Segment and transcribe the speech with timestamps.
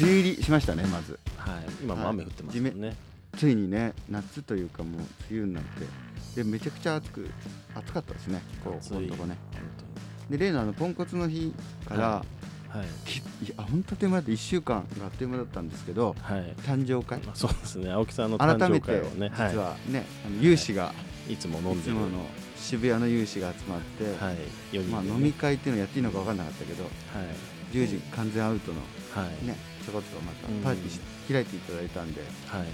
[0.00, 1.18] 梅雨入りしましたねまず。
[1.36, 1.64] はい。
[1.82, 2.96] 今も雨降ってますもんね、
[3.36, 5.00] ついにね夏というかもう
[5.30, 7.28] 梅雨になってでめちゃくちゃ暑く
[7.74, 8.90] 暑かったですねこう暑い。
[8.90, 9.36] このとこね
[10.30, 11.54] 本で例のあのポンコツの日
[11.86, 12.24] から、は
[12.72, 12.88] 当にはい。
[13.06, 13.22] きい
[13.56, 16.54] や本当あっという間だって1週間があっという間だったんですけどはい。
[16.62, 17.18] 誕生会。
[17.20, 17.90] まあそうですね。
[17.90, 20.92] 青木さんの誕生改めて会をね実はね、あの有志が、
[21.28, 21.96] い、いつも飲んでる。
[21.96, 22.00] い
[22.56, 24.34] 渋谷の有志が集まって、はい。
[24.34, 24.38] 4
[24.70, 24.92] 人でね。
[24.92, 26.92] まあ、飲み会っていうのをやっていいのか分かんなかったけどはい。
[27.72, 28.80] 10時完全アウトの
[29.14, 29.56] はい、ね
[29.88, 31.00] ちょこっとまたうんパーティーし、
[31.32, 32.66] 開いていただいたんではい。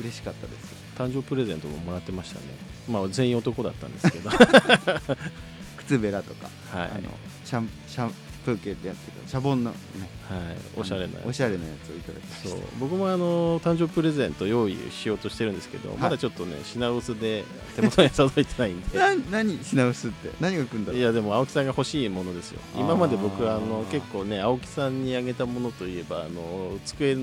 [0.00, 0.74] 嬉しかったです。
[0.96, 2.46] 誕生プレゼントももらってましたね。
[2.88, 4.30] まあ全員男だったんですけど。
[5.78, 6.90] 靴べらとか、はい。
[6.90, 7.02] あの
[7.44, 8.14] シャンシャン
[8.48, 9.76] プーケでやってるシャボンの、ね、
[10.26, 17.44] はいおしゃれなやつおしゃれなやつをいただきましたそう僕もあの誕生プレゼント用意しようとしてるんですけど、いまだちょっとね品薄で
[17.76, 27.14] 手元に届いてないんでな何品薄って何が来るんだろういやでも青木さんが欲しいものですよ今まで僕はあの結構ね青木さんにあげたものといえばあの机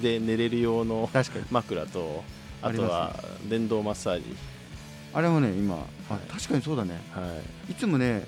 [0.00, 2.24] で寝れる用の確かに枕と
[2.62, 3.14] あとは
[3.46, 4.24] 電動マッサージ
[5.12, 5.84] あれもね今、はい
[6.30, 8.22] 確かにそうだねはいいつもねはい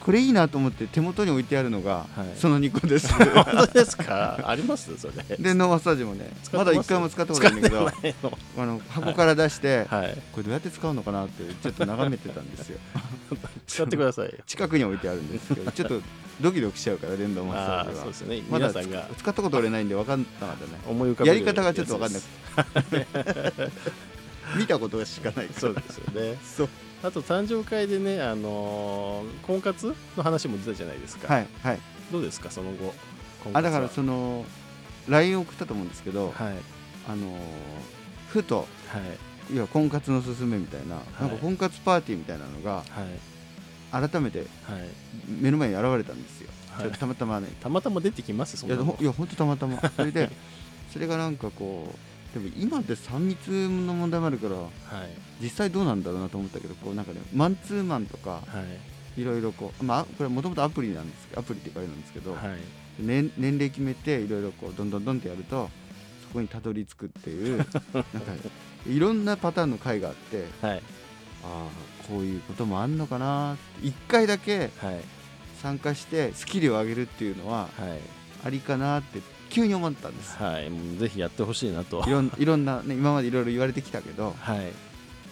[0.00, 2.38] これいいなと思って手元に置いてあるのが、はい。
[2.38, 3.12] その2個です。
[3.14, 4.38] 本当ですか？
[4.48, 4.96] あります？
[4.98, 5.36] それ。
[5.38, 7.74] 電動マッサージもねまだ1回も使ったことないんだけ
[8.22, 10.18] どあの箱から出して、はい。
[10.32, 12.78] これどうやって使うのかなってちょっと眺めてたんですよ。
[13.66, 14.32] 使ってくださいよ。
[14.46, 16.00] 近くに置いてあるんですけど ちょっと
[16.40, 17.96] ドキドキしちゃうから電動マッサあージは。
[17.96, 18.42] ーそうですね。
[18.50, 20.80] まだ使ったこと俺ないんで分かんなかったね。
[20.88, 22.20] 思い浮かやり方がちょっと分かんな
[22.84, 23.02] くや
[23.52, 23.70] て
[24.56, 26.38] 見たことしかないそうですよね。
[26.44, 26.68] そう
[27.02, 31.78] あと誕生会でねあのー婚活の話も出たじゃないですか、はいはい。
[32.12, 32.76] どうですかその後
[33.44, 33.58] 婚活は？
[33.58, 34.44] あだからその
[35.08, 36.56] LINE を送ったと思うんですけど、はい。
[37.08, 37.38] あのー
[38.28, 38.98] ふとは
[39.50, 39.54] い。
[39.54, 40.98] いや婚活のすすめみたいな,、い。
[41.20, 42.82] なんか婚活パーティーみたいなのがは
[44.02, 44.08] い。
[44.08, 44.48] 改めてはい。
[45.28, 46.84] 目の前に現れたんですよ、はい。
[46.84, 47.48] ちょっとたまたまね。
[47.60, 49.80] たまたま出てきますそんなのいやほいや本当たまたま。
[49.96, 50.30] それで
[50.92, 51.96] それがなんかこう
[52.32, 54.70] でも今って3密の問題もあるからはい。
[55.40, 58.42] 実際どうなんだろうなと思ったけどこうなんかねマンツーマンとかは
[59.16, 59.20] い。
[59.20, 62.40] いろいろこうまあこれもともとアプリなんですけどアプリっていうかあれなんですけど、はい。
[62.98, 65.68] 年年齢決めていろいろこうどんどんどんってやると
[66.22, 67.70] そこにたどり着くっていう なんか
[68.86, 70.82] いろんなパターンの回があってはい。
[71.44, 71.68] ああ
[72.08, 75.00] こういうこともあんのかなって1回だけはい。
[75.62, 77.98] 参加してスキルを上げるっていうのははい。
[78.44, 79.20] ありかなって
[79.52, 80.36] 急に思ったんです。
[80.36, 82.02] はいもうぜひやってほしいなと。
[82.06, 84.72] いろんいろんな、ね、今までいろいろ言われてきたけどはい。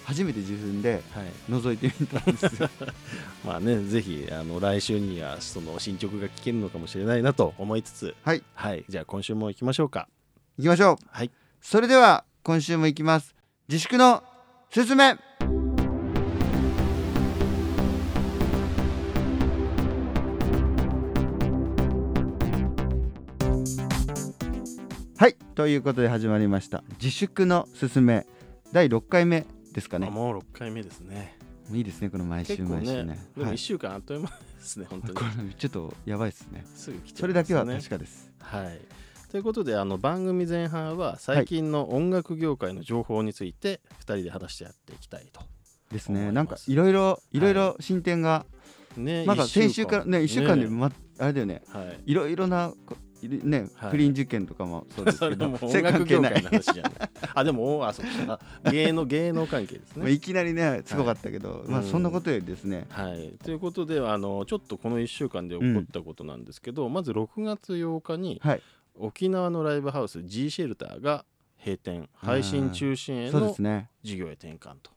[0.04, 1.26] 初めて自分ではい。
[1.48, 2.68] 覗いてみたんですよ。
[3.44, 8.14] まあねぜひあの来週にはその進捗が聞けるのかもしれないなと思いつつ。
[8.22, 8.42] はい。
[8.54, 10.08] はいじゃあ今週も行きましょうか。
[10.58, 10.96] 行きましょう。
[11.10, 11.30] はい。
[11.62, 13.34] それでは今週も行きます。
[13.68, 14.22] 自粛の
[14.70, 15.16] すすめ
[25.20, 26.82] はいということで始まりました。
[26.92, 28.26] 自粛のすすめ。
[28.72, 29.44] 第6回目
[29.74, 30.06] ですかね。
[30.06, 31.36] あもう6回目ですね。
[31.70, 33.22] いいですねこの毎週毎週ね。
[33.36, 36.64] でも1はい、週間あっという間ですね、本当こにれちょっとやばいですね。
[36.74, 38.32] すぐ来ちゃそれだけはね確かです。
[38.38, 38.80] はい。
[39.30, 45.42] ということであの番組前半は最近の音楽業界の情報について2人で話してやっていきたいと、
[45.92, 46.32] ですね。
[46.32, 48.46] なんかいろいろいろいろ進展が、
[48.96, 51.60] ねなんか先週からね1週間で、ねま、あれだよね。
[51.68, 52.10] はい。
[52.10, 52.72] いろいろな
[53.28, 53.90] ね、はい。
[53.90, 56.92] 不倫事件とかもそうです そけれども 音楽業界の話じゃない
[57.34, 58.40] あでもおあそうか。
[58.70, 60.02] 芸能芸能関係ですね。
[60.02, 68.62] まあいきなりねすごかったけど、まあうんそんなことよりですね、はい、ということであのちょっとこの1週間で起こったことなんですけど、まず6月8日にはい。
[68.96, 71.24] 沖縄のライブハウス G シェルターが
[71.58, 72.08] 閉店。
[72.14, 73.88] 配信中心へのすね。
[74.02, 74.90] 事業へ転換と。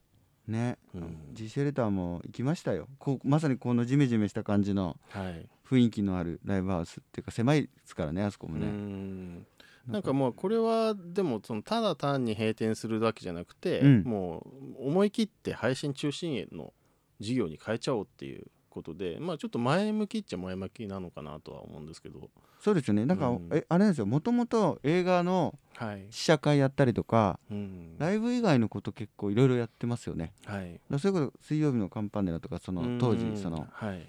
[0.47, 1.17] ね、うん。
[1.33, 2.87] G シェルターも行きましたよ。
[2.99, 5.47] こうまさにこのジメジメした感じのはい。
[5.65, 9.47] 雰囲気のあるライブハウスっていうか狭いですからねあそこもうね、ん
[9.87, 14.03] なんかもうこれはでもそのただ単に閉店するわけじゃなくて、うん。
[14.03, 14.45] も
[14.79, 16.73] う思い切って配信中心への
[17.19, 22.29] 事業に変えちゃおうっていうことでまあちょっと前向きっちゃ前向きなのかなとは思うんですけど
[22.63, 23.05] そうですよね。
[23.05, 23.49] なんか、うん。
[23.51, 24.05] えあれなんですよ。
[24.05, 30.31] もともと映画のはい、試写会やったりとかうん、ライブ以外のこと結構いろいろやってますよね。
[30.45, 30.71] はい。
[30.71, 34.07] だからそれこそ水曜日のカンパネラとかその当時うんそのはい。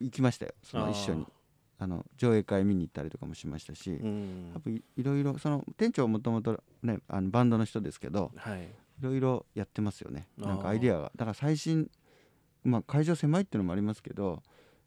[0.00, 0.52] 行きましたよ。
[0.62, 1.26] その一緒に。
[1.78, 4.50] あの上映会見に行ったりとかもしましたし、うん。
[4.52, 8.64] やっぱいいろいろその店長はもともとねあのバンドの人ですけどはい。
[8.64, 8.68] い
[9.00, 10.28] ろいろやってますよね。
[10.36, 11.12] なんかアイデアが。
[11.16, 11.88] だから最新
[12.64, 14.42] まあ会場狭いっていうのもありますけど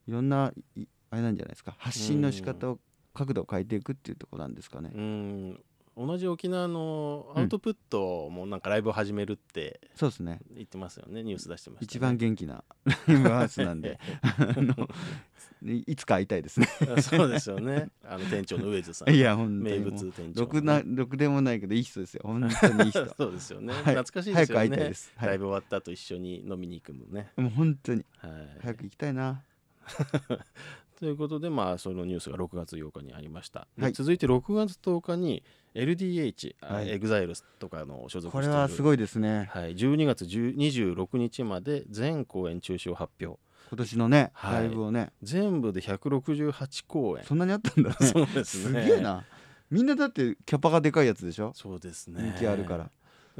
[0.08, 1.74] いろんないあれなんじゃないですか。
[1.78, 2.80] 発信の仕方を
[3.18, 4.92] 角度を変えていくっていうところなんですかね。
[4.94, 5.60] うん。
[5.98, 10.40] 同じ沖縄のアウトプットもなんかライブを始めるってそうですね。
[10.54, 11.24] 言ってますよね。
[11.24, 12.64] ニュース出してました、ね、一番元気な
[13.08, 14.00] ライブハウスなんで。
[15.66, 16.68] いつか会いたいですね。
[17.02, 17.90] そうですよね。
[18.06, 19.10] あの店長の上津さん。
[19.10, 22.22] いや本当名物店長ろくなろくでもないけどいい人ですよ。
[22.24, 23.04] 本当にいい人。
[23.18, 23.84] そうですよね、はい。
[23.96, 28.06] 懐かしいですよ早く会いたいねです、はい、ライブ終わった後一緒に飲みに行くのね、もう本当に。
[28.18, 28.32] はい、
[28.62, 29.42] 早く行きたいな
[31.00, 33.94] ということでまあそのニュースが6月8日にありました、ではい。
[33.94, 35.44] 続いて6月10日に
[35.76, 36.90] LDH、はい。
[36.90, 38.53] エグザイルとかの所属している。
[38.53, 39.50] これはすごいですね。
[39.52, 43.40] はい、12月10 26日まで全公演中止を発表。
[43.70, 44.54] 今年のね、はい。
[44.56, 45.12] ライブをね。
[45.22, 47.24] 全部で168公演。
[47.26, 47.92] そんなにあったんだ。
[47.92, 49.24] ね そうですすねげえな。
[49.70, 51.52] みんなだってキャパがでかいやつでしょ？
[51.54, 52.32] そうですね。
[52.32, 52.90] 人気あるから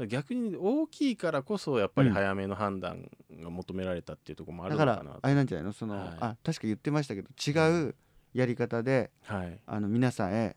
[0.06, 2.14] 逆に大きいからこそやっぱりうん。
[2.14, 3.10] 早めの判断
[3.40, 5.72] が求められたっていうところもあるだかのからなあれなんじゃないの？
[5.72, 6.08] その、はい。
[6.20, 7.94] あ確か言ってましたけど違う
[8.34, 9.58] やり方ではい。
[9.66, 10.56] あの皆さんへ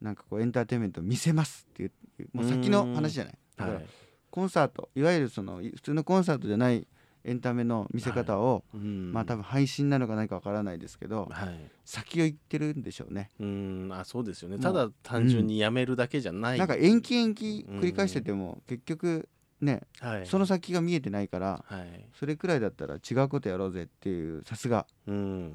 [0.00, 1.92] なんかこうエンターテインメントを見せますっていう
[2.32, 3.38] もう先の話じゃない？
[3.56, 3.86] だからはい。
[4.30, 6.86] コンサートいわゆるそのい普通のコンサートじゃない
[7.26, 9.12] エンタメの見せ方を、うん。
[9.12, 11.70] まあ多分配信なのか何かわからないですけどはい。
[11.84, 13.30] 先を行ってるんでしょうね。
[13.40, 13.88] うん。
[13.92, 14.58] あそうですよね。
[14.58, 19.28] ただ単純にやめるだけじゃない、なんか延期延期繰り返してても結局
[19.60, 20.26] ねはい。
[20.26, 22.08] その先が見えてないからはい。
[22.14, 24.86] それくらいだったら違うことやろうぜっていうさすが。
[25.06, 25.54] うん。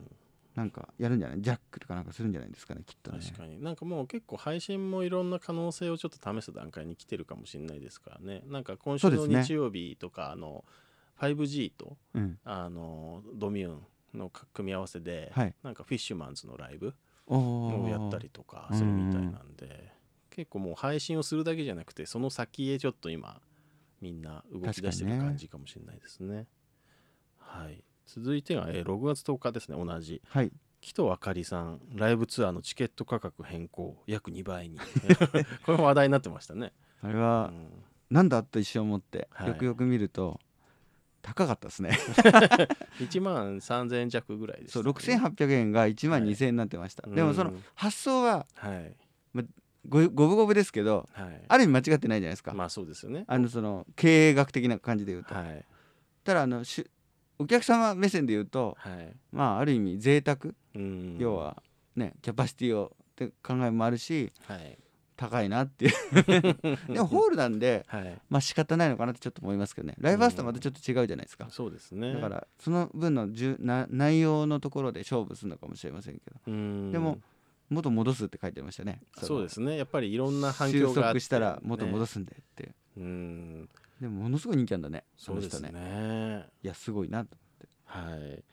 [0.54, 1.42] なんかやるんじゃない？
[1.42, 3.20] ジャックとかなんかするんじゃないですかねきっとね。
[3.24, 3.64] 確かに。
[3.64, 8.44] なんかもう結構配信もいろんな可能性をちょっと試す段階に来てるかもしれないですからね。
[8.48, 10.66] なんか今週の日曜日とかあの
[11.22, 12.38] 5G とうん。
[12.44, 13.76] あのドミュー
[14.16, 15.54] ンの組み合わせで、はい。
[15.64, 16.94] なんかフィッシュマンズのライブ
[17.28, 19.92] をやったりとかするみたいなんで
[20.30, 23.40] 結構もう配信をするだけじゃなくてその先へちょっと今
[24.02, 26.48] みんな動き出してる感じかもしれないですね。
[27.38, 27.84] はい。
[28.08, 30.22] 続いてが、えー6月10日ですね同じ。
[30.28, 30.52] はい。
[30.82, 34.80] 木戸あかりさんライブツアーのチケット価格変更約2倍に。
[35.64, 36.74] これも話題になってましたね。
[37.04, 37.70] うあれはん。
[38.10, 39.48] なんだと一瞬思ってはい。
[39.50, 40.40] よくよく見ると
[41.22, 41.98] 高かったですね。
[43.00, 47.08] 1万3000円弱ぐらいです、そう6800円が1万はい2000円になってました。
[47.08, 47.64] でもそのうん。
[47.76, 48.96] 発想ははい。
[49.88, 51.42] ご五分五分ですけどはい。
[51.48, 52.54] ある意味間違ってないじゃないですか。
[52.54, 53.26] まあそうですよね。
[53.28, 55.34] あのその経営学的な感じで言うと。
[55.34, 55.66] はい。
[56.24, 56.92] ただあのしゅ
[57.40, 59.14] お客様目線で言うとはい。
[59.32, 60.54] まあある意味贅沢。
[60.76, 61.18] うん。
[61.20, 61.62] 要は
[61.96, 64.78] ねキャパシティをって考えもあるしはい
[65.22, 65.92] 高いなっていう。
[66.92, 68.20] でもホールなんではい。
[68.30, 69.96] まあ仕方ないのかなってちょっと思いますけどね。
[70.00, 71.48] ライブハウスとはまたちょっと違うじゃないですか。
[71.52, 72.14] そうですね。
[72.14, 76.40] だからその分のじゅな内容のところで勝負するのかもしれませんけど。
[76.48, 76.92] うん。
[76.92, 77.20] でも
[77.70, 79.02] 元戻すって書いてましたね。
[79.22, 79.78] そうですね。
[79.78, 83.00] やっぱりいろんな反収響があって、束したら元戻す、すんでって、う。
[83.02, 83.70] ん。
[84.02, 86.48] でもものすごい人気あんだねそうですね。
[86.64, 87.38] いやすごいなと
[87.86, 88.44] はい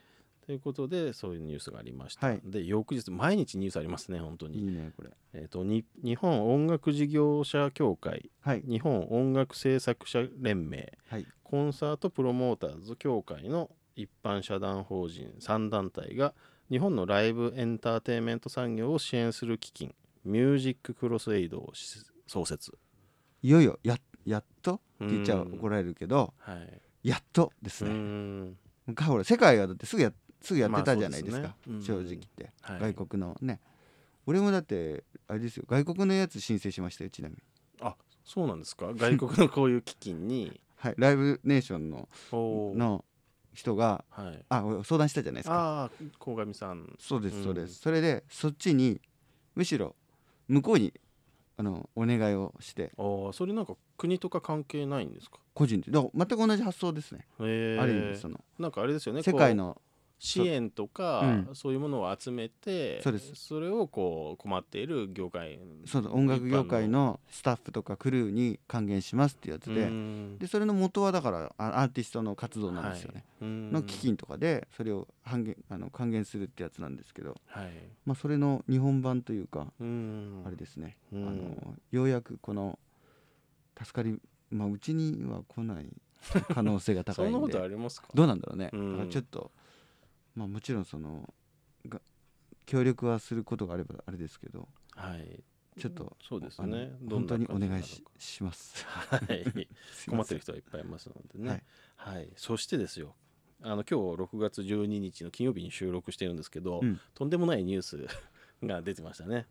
[0.49, 2.41] ということでそういうニュースがありました、はい。
[2.43, 4.61] で翌日毎日ニュースありますね本当に。
[4.61, 5.11] いいねこれ。
[5.35, 8.31] えー、とに日本音楽事業者協会。
[8.41, 8.63] はい。
[8.67, 10.91] 日本音楽制作者連盟。
[11.11, 11.27] はい。
[11.45, 16.33] コンサートプロモーターズ協会の一般社団法人3団体が
[16.71, 22.73] 日本のライブエンターテインメント産業を支援する基金ミュージッククロスエイドをし創設。
[23.43, 24.77] いよいよややっと？
[24.77, 25.53] って言っちゃうん。
[25.57, 26.81] 怒られるけどはい。
[27.07, 28.57] やっとですうねん
[28.87, 31.83] 昔ほら世界はだってすぐやすぐやってたじゃないですか、まあすね。
[31.83, 32.95] 正直言って、はい。
[32.95, 33.61] 外国のね。
[34.27, 37.43] 俺もだってあれですよ外国のやつ申請しましたよちなみに。
[38.25, 38.93] そうなんですか？
[38.95, 40.61] 外国のこういう基金に。
[40.77, 42.09] はいライブネーションの
[42.77, 43.05] の
[43.55, 44.45] 人がはい。
[44.51, 45.55] あ俺相談したじゃないですか。
[45.55, 46.95] ああ鴻上さん。
[47.01, 49.01] そうですそうでうんす、それでそっちに
[49.55, 49.97] むしろ
[50.47, 50.93] 向こうに
[51.57, 52.93] あのお願いをして。
[52.99, 55.39] ああそれなんか国とか関係ないんですか？
[55.55, 55.91] 個人で。
[55.91, 58.45] だ全く同じ発想ですね、えー、ある意味その。
[58.59, 59.81] なんかあれですよね世界の
[60.19, 61.55] 支援とかうん。
[61.55, 63.61] そういうものを集めてそうです。
[63.61, 70.39] れをこう困っている業界そうそう音楽業界のスタッフとかクルーに還元しますっていうやつで、うん。
[70.39, 73.49] でそれの元はだからあアーティストの活動なんですよね、はい。
[73.49, 73.73] うん。
[73.73, 77.71] の基金とかでそれを半減あの還元するってやつなんですけど、はい。
[78.05, 80.43] まあ、それの日本版というか、うん。
[80.47, 81.29] あれですね、うん。
[81.29, 82.79] あのようやくこの
[83.79, 84.19] 助かり、
[84.51, 85.87] まあ、うちには来ない
[86.53, 88.09] 可能性が高いん そんなことあでりますか？
[88.15, 88.71] どうなんだろうね、
[89.11, 89.53] ちょっと、
[90.39, 91.29] まあ、もちろんその
[91.89, 92.01] が
[92.65, 95.43] 協力はすることがあればあれですけどはい。
[95.81, 96.91] ちょっとそうですね。
[97.09, 98.85] 本当にお願いしします。
[98.85, 99.69] はい。
[100.11, 101.65] 困ってる人はいっぱいいますのでね。
[101.95, 102.17] はい。
[102.17, 102.33] はい。
[102.37, 103.15] そしてですよ。
[103.63, 107.01] あの今日6月12日の金曜日に収録してるんですけど、うん。
[107.15, 108.09] とんでもないニュース
[108.65, 109.47] が出てましたね。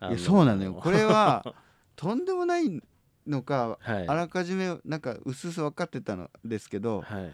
[0.00, 0.74] あいやそうなのよ。
[0.74, 1.54] これは
[1.94, 2.82] とんでもない
[3.24, 4.08] のかはい。
[4.08, 7.32] あらかじめなんかうすうす分かってたのですけどはい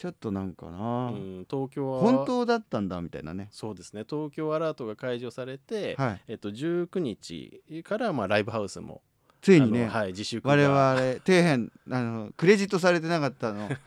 [0.00, 3.48] ちょっとなんかうな、ん、東京は本当だったんだみたいなね。
[3.52, 4.04] そうですね。
[4.08, 6.20] 東京アラートが解除されて、はい。
[6.26, 9.02] えっと、19日からまあライブハウスも
[9.42, 10.54] ついにね、はい、自粛が。
[10.54, 13.68] 我々底辺あのクレジットされてなかったの。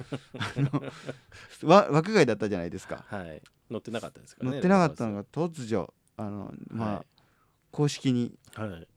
[1.65, 3.03] 枠外だったじゃないですか。
[3.07, 3.41] はい、
[3.71, 7.12] 乗ってなかったですからね乗ってなかったのラが突如あのまあ、はい
[7.73, 8.31] 公式に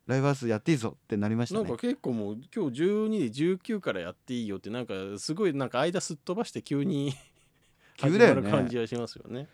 [0.07, 1.65] ライブハウスやっていいぞってなりましたね。
[1.65, 7.15] なんか結構もう今日12時19からやっていいよってなんかすごいなんか間すっ飛ばして急に
[7.97, 8.43] 急だよね。
[8.53, 9.49] 感じがしますよね。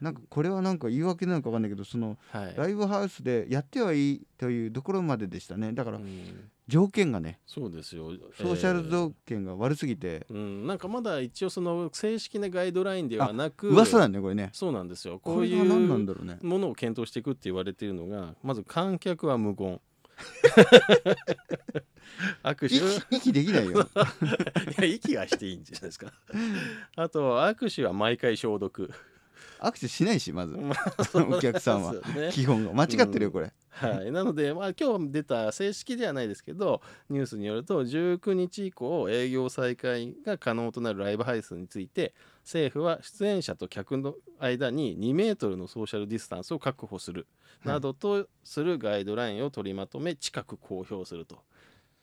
[0.00, 2.54] なんかこれはなんか言い訳なのか分かんないけどそのはい。
[2.56, 5.72] ライブハウスでやってはいいというところまででしたね。
[5.72, 6.50] だからうん。
[6.68, 8.10] 条件がねそうですよ。
[8.36, 14.50] ソーシャルえー条件が悪すぎて、うん、なんかまだ一応その正式なガイドラインではなく噂なんだねこれね。
[14.52, 15.20] そうなんですよ。
[15.20, 16.38] ここういうだろうね。
[16.42, 19.80] ものを検討していくって言われているのがまず観客は無言。
[22.42, 22.76] 握手？
[22.76, 23.86] 息息できないよ。
[24.78, 26.12] いや息はしていいんじゃないですか。
[26.96, 28.90] あと握手は毎回消毒
[29.60, 30.56] 握手しないしまず。
[30.58, 30.74] ま
[31.36, 31.92] お客さんは。
[31.92, 32.30] ね。
[32.32, 32.72] 基本が。
[32.72, 47.26] 間違ってるよこれ、はい、なので、まあ、今日出た正式ではないですけどニュースによると19日以降営業再開が可能となるライブハウスについて政府は出演者と客の間に2メートルのソーシャルディスタンスを確保する
[47.60, 47.74] はい。
[47.74, 51.38] などとするガイドラインを取りまとめ近く公表すると。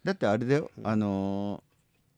[0.04, 0.88] だってあれだよ、うん。
[0.88, 1.73] あのー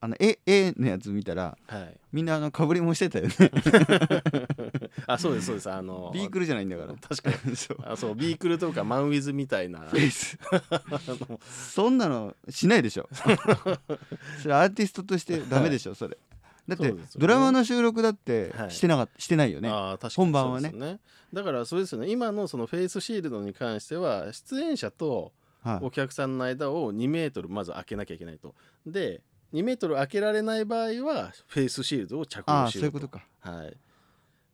[0.06, 3.34] あの A, A のやつ見たらはい、みんなあのかぶりもしてたよね。
[5.08, 5.72] あそうですそうです。
[5.72, 6.94] あのビークルじゃないんだから。
[6.94, 7.56] 確かに。
[7.58, 7.78] そう。
[7.84, 9.80] あそうビークルとかマンウィズみたいな。
[9.80, 10.38] フェイス。
[11.74, 13.10] そんなのしないでしょ。
[14.44, 16.16] それアーティストとしてダメでしょそれ。
[16.68, 18.72] だってドラマの収録だってはい。
[18.72, 19.70] してなかったしてないよね。
[19.70, 20.70] あー確かに本番はね。
[20.70, 21.00] そうですよ
[21.34, 22.12] だからそうですよね。
[22.12, 25.34] 今のそのフェイスシールドに関しては出演者と
[25.64, 25.86] はい。
[25.86, 28.54] お客さんの間を2メートルまず開けなきゃいけないと。
[28.86, 29.22] で
[29.56, 33.26] 2メートル開けられない場合はフェイスシールドを着用しろそういうことか。
[33.40, 33.78] はい。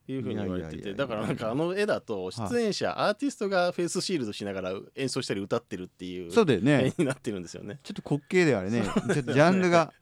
[0.08, 7.80] いうふうに言われててだからなんかあの絵だと出演者アーティストがフェイスシールドしながら演奏したり歌ってるっていうそうだよ絵ねになってるんですよね。
[7.84, 8.84] ちょっと滑稽であれね。
[9.14, 9.94] ちょっとジャンルが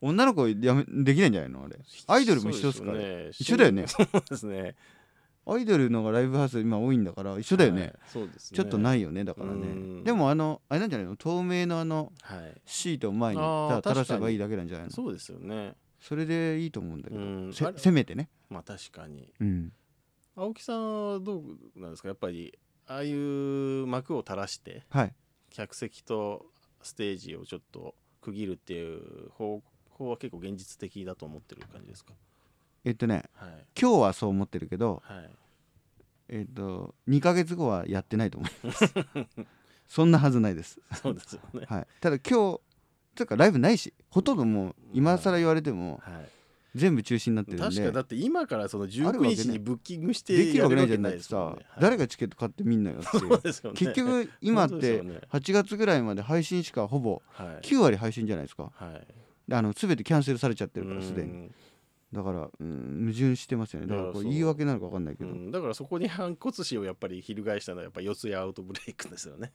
[0.00, 1.64] 女の子やめできないんじゃないの？
[1.64, 1.78] あれ。
[2.08, 2.98] アイドルも一緒ですから。
[2.98, 3.28] ね。
[3.30, 3.86] 一緒だよね。
[3.86, 4.74] そうですね
[5.46, 8.56] アイドルのがライブハウス今多いんだから一緒だよね、はいそうですね。
[8.56, 10.04] ちょっとないいよねだからうねん。
[10.04, 11.16] でもあのあれなんじゃないの？
[11.16, 12.60] 透明のあのはい。
[12.64, 13.40] シートを前に
[13.82, 14.92] 垂らせばいいだけなんじゃないの？
[14.92, 15.74] そうですよね。
[16.00, 18.28] それでいいと思うんだけうど、せめてね。
[18.50, 19.32] まあ確かに。
[19.40, 19.72] うん。
[20.36, 22.08] 青木さんはどうなんですか？
[22.08, 25.14] やっぱりああいう幕を垂らしてはい。
[25.50, 26.46] 客席と
[26.82, 32.12] ステージをちょっと区切るっていう方法は結構現実的だと思ってる感じですか？
[32.84, 33.64] えっとねはい。
[33.80, 35.30] 今日はそう思ってるけどはい。
[36.28, 38.94] えっと2ヶ月後はやってないと思います。
[39.86, 40.80] そんなはずないです。
[41.02, 41.66] そうですよね。
[41.68, 41.86] はい。
[42.00, 42.60] ただ今日
[43.14, 46.28] つうかライブないしほとんどもう今更言われてもはい。
[46.74, 47.64] 全部中止になってるんで。
[47.68, 49.34] 確かだって今からそのある19わけね。
[49.36, 51.80] 日にブッキングしてできるわけないじゃないですさわけないですもんね。
[51.82, 53.76] 誰がチケット買ってみんなよっていそううですよね。
[53.78, 55.20] 結局今って本当ですよね。
[55.30, 57.66] 8月ぐらいまで配信しかほぼはい。
[57.66, 58.72] 9割配信じゃないですか。
[58.74, 59.06] はい。
[59.46, 61.30] であの全てキャンセルされちゃってるからすでに。
[61.30, 61.54] うん
[62.14, 63.88] だから、うん、矛盾してますよね。
[63.88, 65.50] だからこれ言い訳なのか分かんないけど、うん。
[65.50, 69.52] だからそこに反骨心をやっぱり翻したのはやっぱ四谷アウトブレイクですよね。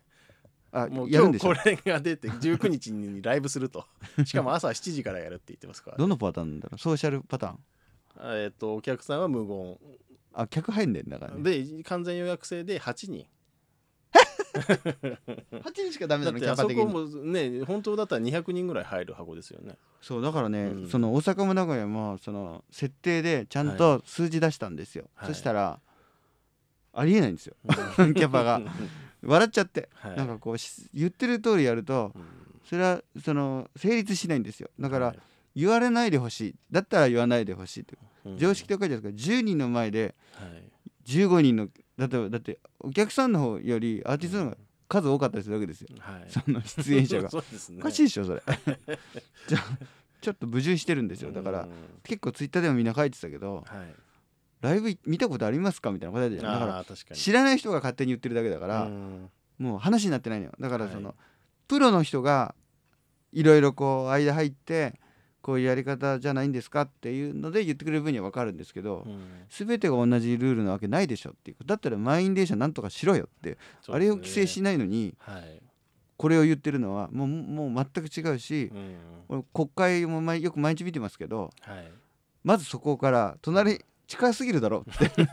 [0.72, 3.86] あもう今日これが出て19日にライブすると
[4.24, 5.98] しかも朝7時からやるって言ってますから。
[5.98, 6.78] どのパターンなんだろう？
[6.78, 8.44] ソーシャルパターン？
[8.44, 9.78] えっとお客さんは無言。
[10.34, 11.42] あ客入んねんだからね。
[11.42, 13.26] で完全予約制で8人
[14.56, 19.78] 8人しかダメなのキだってあそこもね本当だったら200人ぐらい入る箱ですよね。
[20.02, 20.90] そうだからね、うん。
[20.90, 25.30] その大阪も名古屋もその設定でちゃんと数字出したんですよ、はい。
[25.30, 25.80] そしたら
[26.94, 27.56] ありえないんですよ。
[27.98, 28.62] キャパが。
[29.22, 30.16] 笑っちゃって、はい。
[30.16, 32.24] なんかこうし言ってる通りやるとうん。
[32.66, 34.70] それはその成立しないんですよ。
[34.80, 35.20] だから、はい。
[35.56, 36.56] 言われないでほしい。
[36.72, 37.98] だったら言わないでほしいって。
[38.26, 38.38] うん。
[38.38, 39.10] 常識と書いてあるか。
[39.10, 40.70] ら10人の前ではい。
[41.06, 41.68] 15人の
[42.00, 45.90] だってだってお客さんの方よりアーティストの方が数多かったりするわけですよ。
[46.00, 46.26] はい。
[46.30, 47.30] その出演者が。
[47.30, 47.78] そうですね。
[47.80, 48.42] おかしいでしょそれ。
[49.48, 49.78] じゃあ
[50.22, 51.32] ちょっと矛盾してるんですよ。
[51.32, 51.70] だからうん。
[52.04, 53.96] 結構ツイッターでもみんな書いてたけどはい。
[54.62, 59.30] ライブ見たことありますかみたいな答えでだから知らない人が勝手に言ってるだけだからうん。
[59.58, 60.54] もう話になってないのよ。
[60.60, 60.94] だからはい。
[60.94, 61.16] その
[61.68, 62.56] プロの人が
[63.32, 65.00] いろいろこう間入って
[65.50, 69.20] こういうやり方じゃないんですかっていうので言ってくれる分には分かるんですけどうん。
[69.50, 71.66] 全てが同じルールなわけないでしょっていう。
[71.66, 73.58] だったら満員電車なんとかしろよってね。
[73.88, 75.60] あれを規制しないのにはい。
[76.18, 78.96] これを言ってるのはもうもう全く違うしうん。
[79.28, 81.92] 俺国会も毎よく毎日見てますけどはい。
[82.44, 84.84] まずそこから隣近すぎるだろ。
[84.92, 85.28] っ て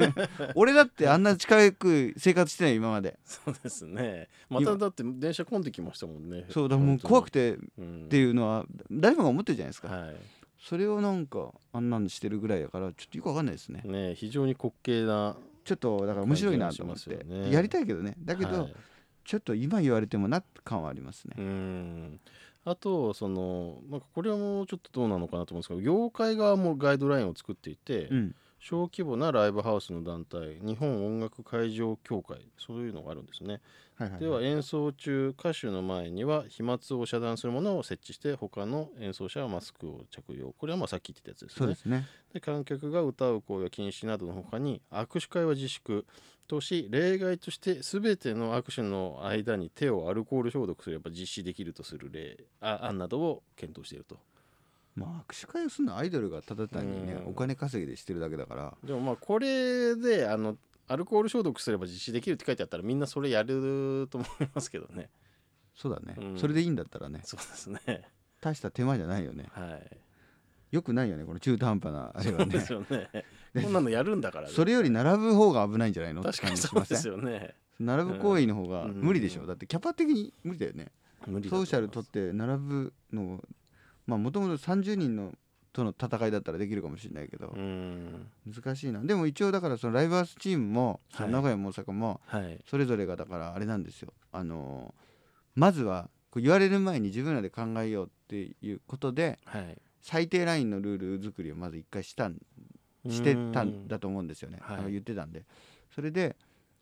[0.54, 3.18] 俺だってあんな近く生活してない今まで。
[3.24, 4.28] そうですね。
[4.50, 6.44] まただって電車混んできましたもんね。
[6.50, 7.58] そうだもう怖くててっ
[8.04, 9.88] っていうのは誰もが思ってるじゃないですか。
[9.88, 10.16] はい。
[10.58, 13.80] それをなんかあんなんしてるぐらいだからちょっとよくわかんないですね。
[13.86, 17.50] ね非常に滑稽なちょっとだから面白いなと思って、ね。
[17.50, 18.14] やりたいけどね。
[18.18, 18.74] だけど、はい。
[19.24, 22.20] ちょっと今言われてもな感はありますね、うん。
[22.66, 28.34] あとその、まあ、これはもうちょっとどうなのかなと思うんですけど業界側もガイドラインを作っていて、うん
[28.68, 33.60] 小規模なライブハウスの団体日本音楽会場協会そういうのがあるんですね、
[33.96, 40.52] はいはいでは演奏中歌手の前には飛沫を遮断するものを設置して他の演奏者はマスクを着用。
[40.52, 41.56] これはまあさっき言ってたやつですね。
[41.58, 42.06] そうですね。
[42.34, 46.04] で観客が歌う行為は禁止などの他に握手会は自粛
[46.46, 54.18] とし例外として全ての握手の間に手をアルコール消毒すれば実施できるとする例あ案などを検討していると
[54.96, 57.30] まあ握手会をするのはアイドルがただ単にねうん。
[57.30, 58.74] お金稼ぎでしてるだけだから。
[58.82, 60.56] でもまあこれであの
[60.88, 65.10] アルコール消毒すれば実施できるって書いてあったらみんなそれやると思いますけどね。
[65.74, 66.38] そうだね、うん。
[66.38, 67.20] それでいいんだったらね。
[67.24, 68.08] そうですね。
[68.40, 69.46] 大した手間じゃないよね。
[69.52, 69.96] はい。
[70.72, 73.24] よくないよねこの中途半端なあれはそうでねすよね。
[73.62, 76.22] こんなのやるんだからそれより並ぶ方が危ないんじゃないの？
[76.22, 77.54] 確かにそうですよね。
[77.78, 80.90] 並ぶ行為の方がうん無理でしょ、だってキャパ的に無理だよね。
[81.24, 83.42] ソーシャル取って並ぶのまあ
[84.06, 85.32] もともと30人の
[85.72, 88.30] との戦いだったらできるかもしれないけどう、ん。
[88.46, 89.02] 難しいな。
[89.02, 91.30] でも一応だからそのライブハウスチームも、はい。
[91.30, 92.58] 名古屋も大阪もはい。
[92.66, 94.14] それぞれがだからあれなんですよ。
[94.32, 94.94] あの
[95.54, 99.78] まずは言われる前に自分らで考えようっていうことではい。
[100.00, 102.36] 最低ラインのルール作りをまず一回したん
[103.08, 104.76] してたんだとと思うんですよね、はい。
[104.78, 105.44] あの言ってたんで。
[105.94, 106.36] それで、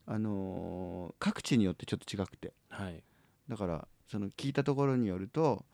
[0.06, 2.52] あのー各地によってちょっと違くて。
[2.68, 3.02] はい。
[3.48, 5.64] だからその聞いたところによると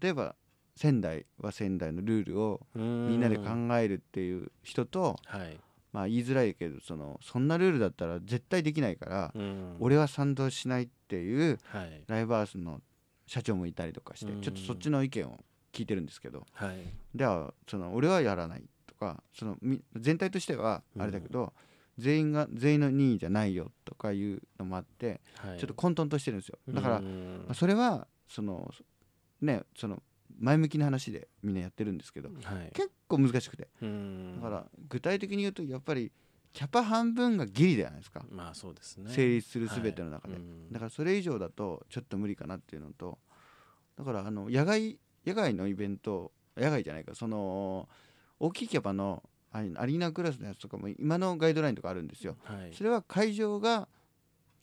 [0.00, 0.34] 例えば
[0.76, 5.58] 仙台は仙台のルールをみみんなで考えるっていう人と、はい。
[5.92, 9.76] まあ言いづらいけどそのそんなルールだったら絶対できないから、うん。
[9.80, 12.02] 俺は賛同しないっていうはい。
[12.06, 12.80] ライブハウスの
[13.26, 14.40] 社長もいたりとかして、うん。
[14.40, 15.38] ちょっとそっちの意見を
[15.72, 16.76] 聞いてるんですけどはい。
[17.14, 21.52] ではその俺はやらないとかそのみ全体としてはあれだけど、
[21.98, 25.58] 全員が全員の任意じゃないよとかいうのもあって、はい。
[25.58, 26.58] ちょっと混沌としてるんですよ。
[26.70, 27.46] だから、まうん。
[27.50, 28.72] あそれはその
[29.42, 30.02] ねその
[30.38, 32.70] 前向きな話でみんなやってるんですけどはい。
[32.72, 33.68] 結構難しくて。
[33.80, 34.36] うん。
[34.36, 36.12] だから具体的に言うとやっぱり
[36.52, 39.10] キャパ半分がギリじゃないですか、まあそうですね。
[39.10, 40.42] 成立する全ての中で、はい。
[40.42, 40.72] うん。
[40.72, 43.18] だからそれ以上だとちょっと無理かなっていうのと
[43.96, 47.88] だからあの野外野外のイベント野外じゃないかその
[48.38, 52.36] 大きいキャパのあアリーナクラスのやつとかも今のガイドラインとかあるんですよ。
[52.44, 52.74] はい。
[52.74, 53.88] それは会場が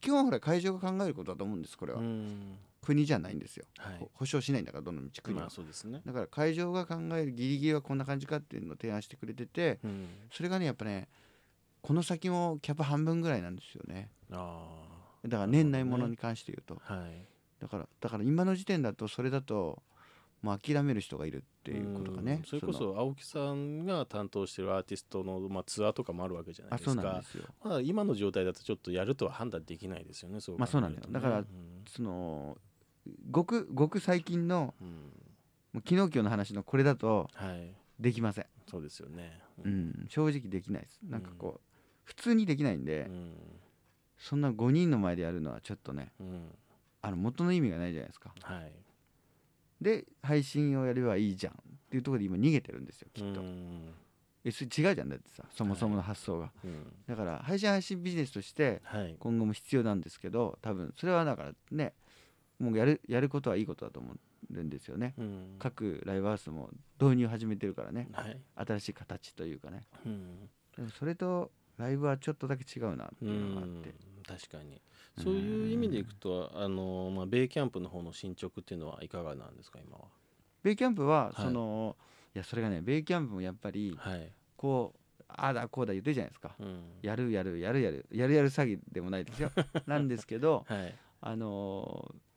[0.01, 3.97] 基本はほら会場が考えることだと思うんですこれは、うん国じゃないんですよ、はい。
[3.99, 6.01] ほ保証しないんだからどの道国は、まあそうですね。
[6.05, 10.07] だから会場が考えるギリギリはこんな感じかっていうのを提案してくれててうん。
[10.31, 11.07] それがねやっぱね
[11.81, 14.09] この先もキャパ半分ぐらいなんですよね。
[14.31, 14.65] あ
[15.25, 17.25] だから年内ものに関して言うと、あはい。
[17.59, 19.81] だからだから今の時点だとそれだと
[20.41, 22.33] もう諦める人がいるっていうことがね。
[22.33, 22.43] うん。
[22.43, 27.23] それこのそ青木さんが担当してるアーティストの、まあ、ツアーとかもあるわけじゃないですか。
[27.63, 31.07] まあ、今の状態だとちょっとやるとは判断できないですよねそうまあそうなんだよ。
[31.09, 31.43] だから
[31.87, 32.57] その
[33.31, 34.87] ごくごく最近のうん。
[34.87, 34.93] うん
[35.71, 37.71] もう昨日今日の話のこれだとはい。
[37.99, 39.39] できません、そうですよね。
[39.63, 40.99] うん、正直できないです。
[41.03, 41.37] なんかうん。
[41.37, 41.61] こう
[42.05, 43.33] 普通にできないんで、うん。
[44.17, 46.49] そんな5人の前でやるのはちょっとねうん。
[47.01, 48.33] あの元の意味がないじゃないですか。
[48.41, 48.71] はい。
[49.81, 51.55] で配信をやればいいじゃんっ
[51.89, 53.93] ていうところで今逃げてるんですよきっと、うん。
[54.43, 56.85] えそれ違うじゃんだってさそもそもの発想が、うん。
[57.07, 59.15] だから配信配信ビジネスとしてはい。
[59.19, 61.93] 今後も必要なんですけど多分それはだからね
[62.59, 64.13] もうやるやることはいいことだと思
[64.53, 65.13] うんですよね。
[65.17, 65.55] うん。
[65.59, 66.69] 各ライブハウスも
[67.01, 68.07] 導入始めてるからね。
[68.11, 68.39] はい。
[68.55, 69.85] 新しい形というかね。
[70.05, 70.49] うん。
[70.75, 73.81] でもそれとライブはちょっとだけ違うなってういうのがあっん。
[73.81, 73.93] て
[74.27, 74.81] 確かに。
[75.17, 80.05] そういう意味でいくとあの、まあ、ベイキャンプの方の進捗っていうのはいかがなんですか今は？
[80.63, 81.95] ベイキャンプははいその、
[82.35, 86.55] い、やそれがねベイキャンプもやっぱりはい、こうああだこうだ言ってるじゃないですか。
[86.59, 89.51] うん、やるやるやるやるやるやる詐欺でもないですよ。
[89.85, 90.95] なんですけど はい。
[91.21, 92.28] あのー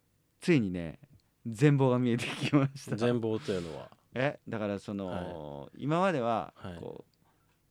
[0.42, 0.98] ついにね
[1.46, 2.96] 全貌が見えてきました。
[2.96, 3.90] 全貌というのは。
[4.14, 6.76] えだからその、今までははい。
[6.76, 7.16] こう、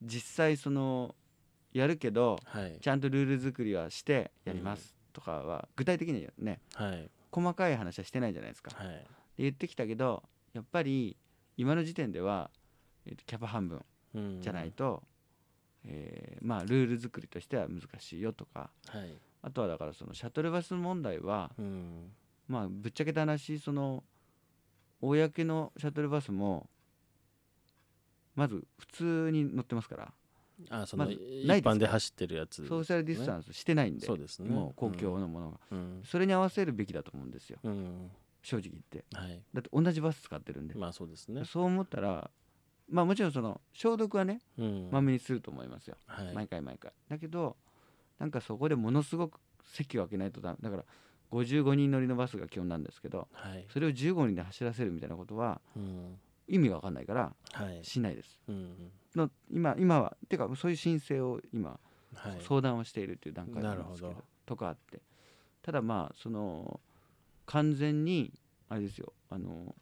[0.02, 1.14] 実際その
[1.72, 2.80] やるけどはい。
[2.82, 7.10] ちゃんとルール作りはしてやりますとかは具体的にはねはい。
[7.32, 8.72] 細かい話はしてないじゃないですか。
[8.76, 8.88] はい。
[8.88, 9.04] で
[9.38, 11.16] 言ってきたけどやっぱり
[11.58, 12.50] 今の時点では、
[13.06, 15.04] えーとキャパ半分うんじゃないと、
[15.86, 19.14] えーまあルール作りとしては難しいよとかはい。
[19.44, 22.12] あとはだからそのシャトルバス問題はうん
[22.52, 24.04] まあぶっちゃけた話その
[25.00, 26.68] 公のシャトルバスも
[28.36, 30.14] まず普通に乗ってますから。
[30.70, 34.50] あその、まず一般で走ってるやつソーシャルディスタンスしてないんで、そうですね。
[34.50, 36.02] もう公共のものが、うん。
[36.06, 37.58] それに合わせるべきだと思うんですよ。
[37.64, 38.12] うん。
[38.44, 39.06] 正直言って。
[39.14, 39.42] はい。
[39.54, 41.46] だって同じバス使ってるんで、まあそうですね。
[41.46, 42.30] そう思ったら
[42.90, 44.90] まあもちろんその消毒はねうん。
[44.92, 46.34] まめにすると思いますよ、はい。
[46.36, 46.92] 毎回毎回。
[47.10, 47.56] だけど
[48.20, 50.58] なんかそこでものすごく席を空けないとダメ。
[50.62, 50.86] だから
[51.32, 53.66] 55人乗りのバスが基本なんですけどはい。
[53.70, 56.20] それを15人で走らせるみたいなことはうん。
[56.48, 57.84] 意味が分かんないからはい。
[57.84, 58.40] しないです。
[58.48, 61.80] うんの今今はてかそういう申請を今
[62.14, 62.42] はい。
[62.42, 64.16] 相談をしているという段階なんですけど,、
[64.46, 65.02] とかあって。
[65.62, 66.80] ただまあその
[67.46, 68.34] 完全に
[68.70, 69.76] あれですよあの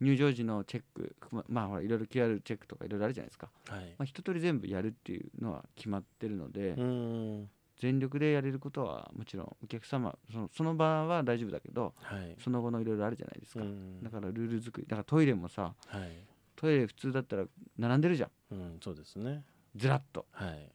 [0.00, 3.84] 入場時のチェックままあほらいろいろ QR チェックとかいろいろあるじゃないですか、はい。
[3.98, 12.36] まあ、一通り全部やるっていうのは決まってるので、うん全力でやれることはもちろんお客様そのその場は大丈夫だけどはい。
[12.38, 14.02] その後のいろいろあるじゃないですか、うん。
[14.02, 16.10] だからルール作りだからトイレもさはい。
[16.56, 17.44] トイレ普通だったら
[17.78, 18.30] 並んでるじゃん。
[18.52, 19.42] うんそうですね。
[19.74, 20.26] ずらっと。
[20.30, 20.70] はい。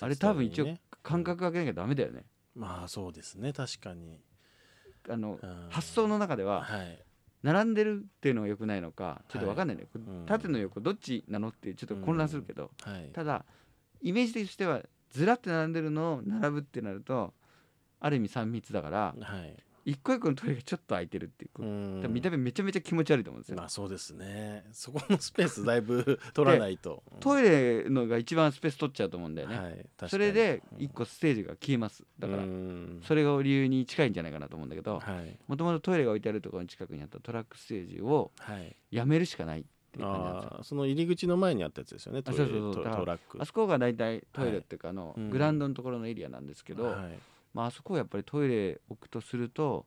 [0.00, 2.24] あれ多分一応間隔空けなきゃダメだよね。
[2.56, 3.52] まあそうですね。
[3.52, 4.20] 確かに。
[5.08, 5.66] あのうん。
[5.70, 6.98] 発想の中でははい。
[7.42, 10.26] 並んでるっていうのが良くないのかちょっと分かんないね、うん。
[10.26, 13.10] 縦の横どっちなのってちょっと混乱するけど、はい。
[13.12, 13.44] ただ
[14.00, 17.32] イメージとしてはずらって並んでるのを並ぶってなると
[18.00, 19.56] ある意味3密だからはい。
[19.84, 24.64] 一個一個のトイレがちょっと空いてるっていう、見た目めちゃめちゃ気持ち悪いと思うんですよ、まあそうですね。
[24.72, 27.02] そこのスペースだいぶ 取らないと。
[27.20, 32.04] トイレのが一番スペース取っちゃうと思うんだよね、はいそれで1個ステージが消えます。
[32.18, 33.00] だからうん。
[33.04, 35.36] それが理由に近いんじゃないかなと思うんだけどはい。
[35.48, 38.76] もともとトイレが置いてあるところの近くにあったトラックステージをはい。
[38.90, 42.22] やめるしかないっていう感じなんですよその入り口の前にあったやつですよね。
[42.22, 42.84] トイレそうそうそう。
[42.84, 43.38] トトラック。
[43.40, 45.30] あそこが大体トイレっていうかあの、うん。
[45.30, 47.18] グラウンドのところのエリアなんですけど、はい。
[47.52, 49.84] まああそこをやっぱりトイレ置くとすると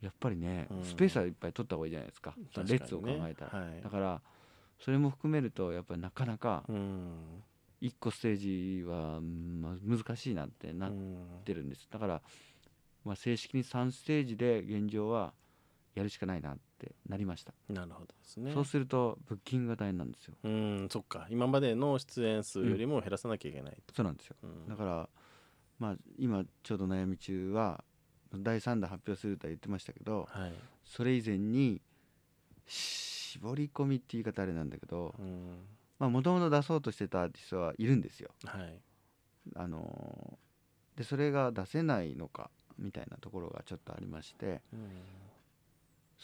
[0.00, 0.84] やっぱりね、うん。
[0.84, 2.34] スペースはいっぱい取った方がいいじゃないですか。
[2.52, 2.78] 確かにね。
[2.78, 3.82] 列を考えたら、はい。
[3.82, 4.20] だから
[4.80, 7.42] それも含めるとやっぱりなかなかうん。
[7.80, 11.88] 1個ステージは、うんまあ、難しいなってなっうんてるんです。
[11.90, 12.22] だから、
[13.04, 15.32] まあ、正式に3ステージで現状は
[15.94, 18.52] やるしかないなってなりました、なるほどですね。
[18.52, 20.34] そうするとブッキングが大変なんですよ。
[20.42, 21.26] うんそっか。
[21.30, 23.94] 今までの出演数よりも減らさなきゃいけないと。
[23.94, 24.36] そうなんですよ。
[24.42, 24.68] うん。
[24.68, 25.08] だから
[25.78, 27.84] まあ今ちょうど悩み中は
[28.34, 30.54] 第3弾発表するとは言ってましたけどはい。
[30.84, 31.82] それ以前に
[32.66, 35.14] 絞り込みって言い方あれなんだけど
[35.98, 38.30] もともと出そうとしてたアーティストはいるんですよ。
[38.44, 38.80] はい。
[39.56, 40.52] あのー
[40.96, 44.60] でそれが出せないのかみたいなところがちょっとありまして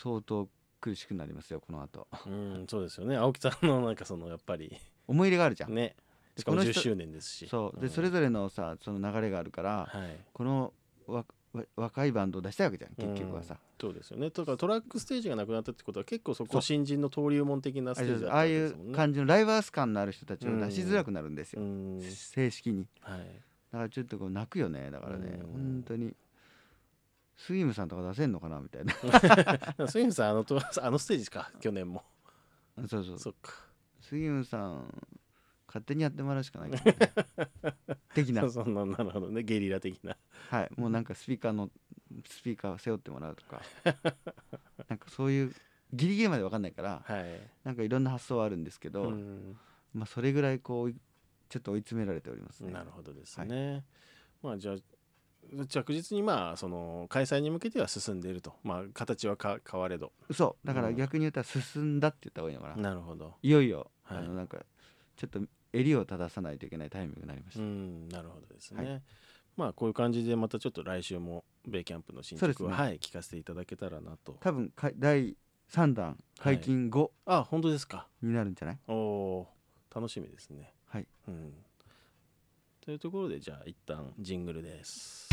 [0.03, 0.49] 相当
[0.81, 2.07] 苦しくなりますよこの後。
[2.27, 3.17] うんうんそうですよね。
[3.17, 4.77] 青木さんのなんかそのやっぱり
[5.09, 5.97] 思い入れがあるじゃん、ね。
[6.37, 7.49] しかも10この人周年ですし。
[7.49, 7.81] そう。
[7.81, 7.91] でん。
[7.91, 10.19] それぞれのさその流れがあるからはい。
[10.33, 10.73] この
[11.07, 14.31] わわ若いバンドを出したいわけじゃん結局はさ、そうですよね。
[14.31, 18.93] とかトラックステージがなくなったってことは結構そこ新人の登竜門的なスあテージだったああいわけですもんね。
[18.93, 22.01] う感じのライブハウス感のある人たちを出しづらくなるんですよ、うん。
[22.03, 22.87] 正式に。
[23.01, 23.21] はい。
[23.73, 25.41] だからちょっとこう泣くよねだからね。
[25.43, 25.53] うん。
[25.53, 26.15] 本当に
[27.39, 28.95] スイムさんとか出せんのかなみたいな。
[29.89, 32.05] スイムさんあのとあのステージか去年も。
[32.89, 33.19] そうそう。
[33.19, 33.53] そっか。
[34.01, 35.09] スイムさん
[35.69, 36.83] 勝手にやってもらうしかないね。
[38.13, 38.47] 的な。
[38.51, 39.45] そんななるほどね。
[39.45, 40.17] ゲリラ的な。
[40.51, 40.71] はい。
[40.77, 41.71] もうなんかスピーカーの
[42.27, 43.63] スピーカーを背負ってもらうとか。
[44.89, 45.55] なんかそういう
[45.93, 47.41] ギリギリまで分かんないからはい。
[47.63, 49.57] なんかいろんな発想はあるんですけど、うん。
[49.95, 50.93] まあそれぐらいこう
[51.49, 52.73] ちょっと追い詰められておりますね。
[52.73, 53.85] なるほどですね、
[54.43, 54.77] まあじゃあ
[55.69, 58.55] 着実にまあその開催に向けては進んでいると。
[58.63, 60.13] まあ形はか変われど。
[60.33, 60.67] そう。
[60.67, 60.97] だからうん。
[60.97, 63.35] 逆に言ったら進んだって言った方がいいのかな、なるほど。
[63.43, 64.19] いよいよ、はい。
[64.19, 64.59] あのなんか
[65.17, 65.41] ちょっと
[65.73, 69.01] 襟を正さないといけないタイミングになりました、うんなるほどですね、は
[69.57, 72.69] まあこういう感じでまたちょっと来週もベイキャンプの進そうですね。
[72.69, 74.37] 捗は、はい聞かせていただけたらなと。
[74.41, 75.37] 多分か第
[75.71, 78.09] 3弾解禁後あ本当ですか。
[78.23, 79.47] になるんじゃない、お
[79.95, 80.73] 楽しみですね。
[80.87, 81.07] はい。
[81.27, 81.53] うん。
[82.89, 85.28] というところでじゃあ一旦ジングルです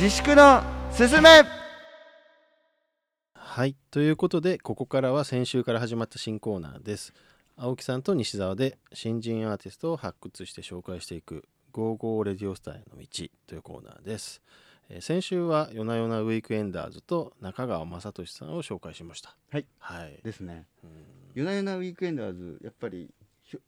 [0.00, 1.44] 自粛のすすめ。
[3.32, 7.14] はいということでここからは先週から始まった新コーナーです。
[7.56, 13.06] 青木さんと西澤で新人アーティストを発掘して紹介していく「55レディオスターへの道」
[13.46, 14.42] というコーナーです、
[14.88, 19.36] えー先週は夜な夜なウィークエンダーズと中川雅俊さんを紹介しました。
[19.50, 19.66] はい。
[19.78, 20.66] はい、ですね。
[20.82, 20.90] うん。
[21.34, 23.14] 夜な夜なウィークエンダーズやっぱり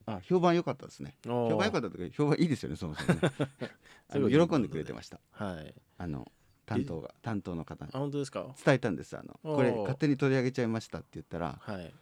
[0.06, 1.16] あ評判良かったですね。
[1.24, 3.30] 評判良かったというか評判いいですよねそもそもね。
[4.48, 5.20] 喜んでくれてました。
[5.30, 6.30] はいあの
[6.66, 8.54] 担当が担当の方にあ本当ですか？
[8.64, 11.94] 伝えたんですあのこれ勝手に取り上げちゃいましたって言ったらはい。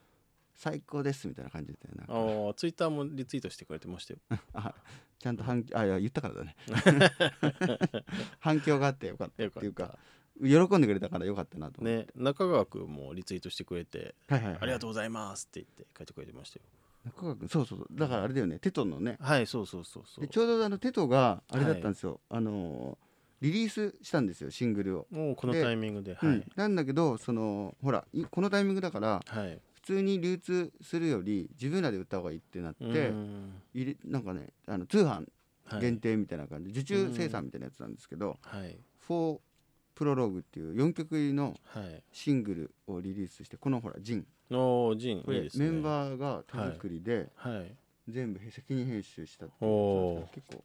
[0.57, 2.15] 最高ですみたいな感じでなんか。
[2.15, 4.21] おツイッターもリツイートしてくれてましたよ。
[4.55, 4.73] あ
[5.19, 6.57] ちゃんと反あいや言ったからだね。
[8.39, 9.45] 反響があってよかった。
[9.45, 9.99] っっていうか
[10.41, 16.63] た喜んでくれたからよかったなとね中川君もリツイートしてくれてはいはいはい、ありがとうございますって言って書いてくれてましたよ。
[17.05, 17.89] 中川君そうそうそう。
[17.93, 19.17] だからあれだよねテトのね。
[19.21, 20.23] はいそうそうそうそう。
[20.23, 23.04] でちょうどあのテトがあれだったんですよ、あのー
[23.45, 26.15] リリースしたんですよシングルを、もうこのでタイミングで。
[26.15, 26.29] はい。
[26.29, 29.61] うん、なんだけどそのほらいこのタイミングだからはい。
[29.75, 33.53] 普通に流通するより自分らで売った方がいいってなって、うん。
[33.75, 35.27] 入れなんかねあの通販
[35.67, 35.81] はい。
[35.83, 39.41] 限定みたいな感じで、受注生産みたいなやつなんですけどはい「フォー
[39.95, 42.03] プロローグ」っていう4曲入りのはい。
[42.13, 44.27] シングルをリリースしてこのほらジン。
[44.51, 47.77] おージンこれねメンバーが手作りではい。
[48.09, 50.65] 全部責任編集したっていう結構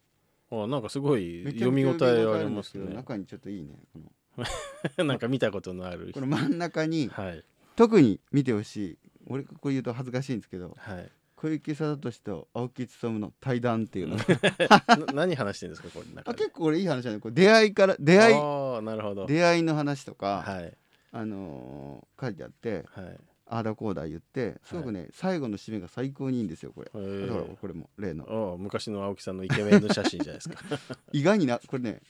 [0.51, 2.85] あなんかすごい読み応えありますね。
[2.85, 4.11] けど中にちょっといいねこの。
[5.05, 6.11] なんか見たことのある。
[6.13, 7.43] この真ん中にはい。
[7.75, 8.97] 特に見てほしい。
[9.27, 11.11] 俺がこれ言うと恥ずかしいんですけどはい。
[11.35, 14.17] 小池貞俊と青木勉の対談っていうの。
[15.13, 19.25] 何話してるんですかこれ中あで結構俺いい話なんでこれ出会いから出会いああなるほど。
[19.25, 20.77] 出会いの話とか、はい。
[21.11, 23.19] あのー書いてあってはい
[23.51, 28.57] あーだこうだ言ってすごくね、最後の締めが最高にいいんですよこれ、へだからーこれも例の。
[28.59, 30.59] 昔の青木さんのイケメンの写真じゃないですか。
[31.11, 32.01] 意外になこれね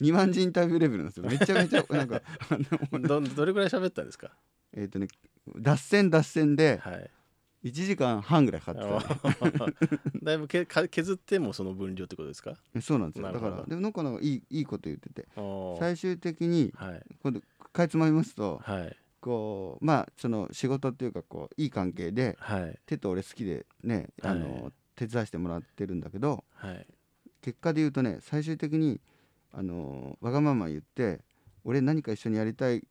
[0.00, 1.26] 2万字インタビューレベルなんですよ。
[1.28, 2.20] めちゃめちゃ なんか
[3.08, 4.30] どどれぐらい喋ったんですか？
[4.74, 5.08] えっ、とね
[5.56, 7.10] 脱線脱線ではい。
[7.64, 9.72] 1時間半ぐらいかかってた、ね、
[10.20, 12.56] だいぶけか削ってもその分量ってことですか？
[12.82, 13.32] そうなんですよ。
[13.32, 15.28] だからでもなんかいいいいこと言ってて。
[15.78, 17.02] 最終的にはい。
[17.22, 17.40] 今度
[17.72, 22.78] かいつまみますとはいこうまあその仕事っていうかこういい関係ではい。
[22.84, 26.86] 手と俺好きでねあの、はい手伝わせてもらってるんだけどはい。
[27.40, 29.00] 結果で言うとね最終的に
[29.52, 31.20] あのわがまま言って
[31.64, 32.84] 俺何か一緒にやりたい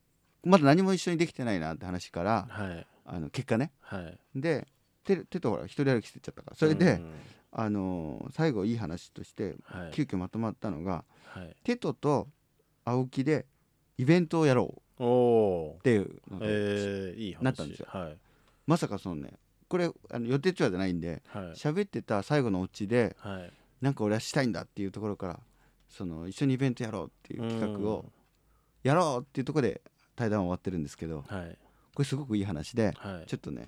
[0.44, 2.88] まだ何も一緒にできてないなって話からはい。
[3.06, 3.72] あの結果ね。
[3.82, 4.18] はい。
[4.36, 4.68] で
[5.04, 7.12] 手手とほら一人歩きしてっちゃったからそれで、うん。
[7.52, 9.92] あの最後いい話としてはい。
[9.92, 11.56] 急遽まとまったのが、はい。
[11.64, 12.28] テトと
[12.84, 13.46] 青木で
[14.02, 16.40] イベントをやろうっていうの
[17.44, 17.86] なったんですよ。
[17.88, 18.18] はい。
[18.66, 19.34] まさかそのね
[19.70, 21.46] これあの予定調和じゃないんではい。
[21.54, 23.54] 喋ってた最後のオチではい。
[23.80, 25.40] なんか俺はしたいんだっていうところから
[25.88, 28.06] その一緒にイベントやろうっていう企画を
[28.82, 29.82] やろうっていうところで
[30.16, 31.58] 対談は終わってるんですけどうんはい。
[31.94, 33.28] これすごくいい話ではい。
[33.28, 33.68] ちょっとね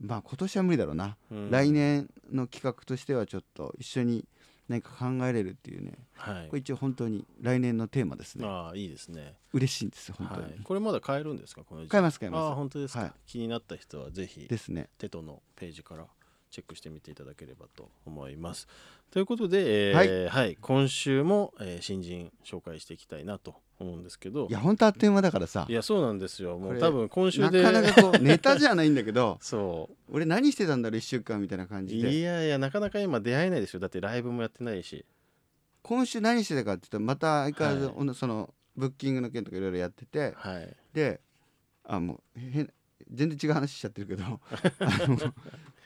[0.00, 1.50] まあ今年は無理だろうな、うん。
[1.50, 4.24] 来年の企画としてはちょっと一緒に
[4.70, 5.98] 何か考えれるっていうね。
[6.14, 6.48] はい。
[6.48, 8.46] これ一応本当に来年のテーマですね。
[8.46, 9.34] ああいいですね。
[9.52, 10.60] 嬉しいんですよ本当に、はい。
[10.62, 13.12] これまだ買えるんですかこの時買います買いああま本当ですか、はい。
[13.26, 14.88] 気になった人はぜひすですね。
[14.98, 16.06] テトのページから
[16.52, 18.68] チェックしてみていただければと思います。
[19.10, 20.56] ということで、えーはい。
[20.60, 24.46] 今週も、えー新人紹介していきたいなと思うんですけど。
[24.48, 25.66] いや本当あっという間だからさ。
[25.68, 26.58] いやそうなんですよ。
[26.58, 29.38] もう多分今週なでかなかこう ネタじゃないんだけど。
[29.40, 32.18] そ俺何してたんだろう1週間みたいな感うじで。
[32.18, 35.04] いやいやなかなか今出会えないですよだってライブもやってないし。
[35.82, 40.34] 今週何してたかって言ったらまた相変わらず、そのブッキングの件とかいろいろやってて。
[40.36, 40.76] はい。
[40.92, 41.20] で
[41.84, 42.72] あもう変
[43.10, 44.24] 全然違う話しちゃってるけど。
[44.24, 44.40] あ
[45.08, 45.34] の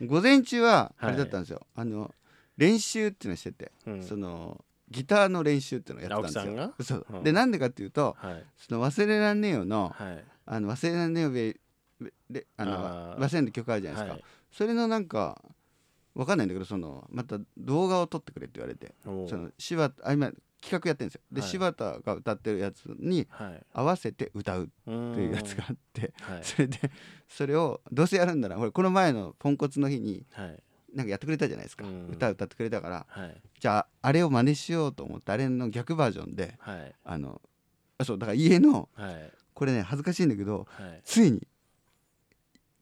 [0.07, 2.13] 午前中はあれだったんですよ、あの
[2.57, 4.03] 練習っていうのしてて、うん。
[4.03, 6.99] そのギターの練習っていうのをやってたんですよ。
[7.11, 7.25] う、うん。
[7.25, 8.45] でなんでかっていうとはい。
[8.57, 10.25] その忘れらんねえよのはい。
[10.47, 11.57] あの忘れらんねえよべ
[12.31, 14.25] であの忘れんの曲あるじゃないですか、はい。
[14.53, 15.43] それのなんか
[16.15, 20.31] わかんないんだけどそのまた動画を撮ってくれって言われてその柴田あ今
[20.61, 21.21] 企画やってるんですよ。
[21.33, 21.51] で、はい。
[21.51, 23.63] 柴田が歌ってるやつにはい。
[23.73, 26.45] 合わせて歌うっっていうやつがあってはい。
[26.45, 26.79] それで
[27.29, 30.63] それをどうせやるんだなこれこの前のポンコツの日にはい
[30.95, 32.09] なんかやってくれたじゃないですか、うん。
[32.09, 33.07] 歌歌ってくれたから。
[33.09, 33.41] はい。
[33.59, 36.95] じゃああれを真似しようと思ってあれの逆バージョンではい。
[37.05, 37.41] あの
[37.99, 39.31] あそうだから家のはい。
[39.55, 41.01] これね恥ずかしいんだけどはい。
[41.05, 41.47] ついに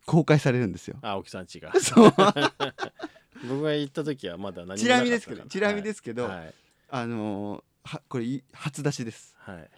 [0.05, 0.97] 公開されるんですよ。
[1.03, 1.73] 青木さんちが。
[1.81, 2.15] そう。
[3.49, 6.55] 僕が行った時はまだ何もチラ見ですけどチラ見ですけけど、はい。
[6.91, 9.35] あのーはこれい初出しです。
[9.39, 9.71] はい。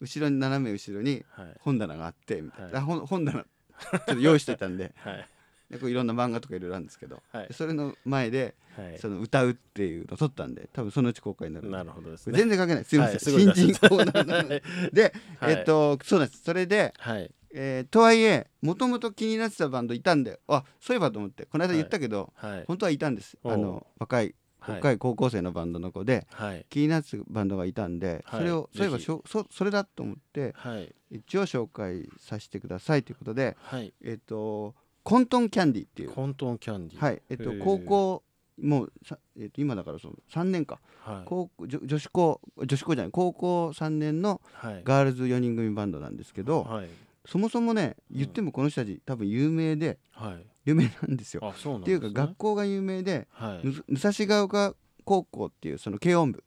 [0.00, 1.56] 後ろに斜め後ろにはい。
[1.60, 4.92] 本棚があってみたい本本棚ちょっと用意してたんで。
[4.98, 5.28] はい
[5.72, 7.48] でこういろんな漫画とかいろいろあるんですけど、はい。
[7.48, 8.98] でそれの前ではい。
[8.98, 12.38] その歌うっていうのを撮ったんで多分そのうち公開になるなるほどですね。
[12.38, 12.84] 全然関係ない。
[12.84, 14.62] すいません、新人コーナーなので。
[14.92, 15.54] で、はい。
[15.54, 16.42] えっとそうなんです。
[16.42, 17.30] それで、はい。
[17.54, 22.64] えーとはいえもともと気になってたバンドいたんであそういえばと思ってこの間言ったけど、はい。
[22.66, 23.36] 本当はいたんです。
[23.44, 24.76] あの若いはい。
[24.76, 26.64] 若い高校生のバンドの子で、はい。
[26.70, 28.40] 気になってたバンドがいたんで、はい。
[28.40, 30.94] それをそういえばしょそそれだと思ってはい。
[31.10, 33.92] 一応紹介させてくださいということではい。
[34.02, 36.10] えっ、とコントンキャンディっていう。
[36.10, 37.22] コントンキャンディはい。
[37.28, 38.22] えっ、と高校
[38.60, 40.80] もうさ、えっと今だからその3年か。
[41.00, 41.22] はい。
[41.26, 44.82] 高校女女子校女子校じゃない高校3年のはい。
[44.84, 46.88] ガールズ4人組バンドなんですけど、はい。
[47.24, 50.46] そもそもね言ってもこの人たち多分有名ではい。
[50.64, 51.44] 有名なんですよ。
[51.44, 53.66] あそうなんっていうか学校が有名で、はい。
[53.66, 56.44] む武蔵ヶ丘高校っていうその軽音部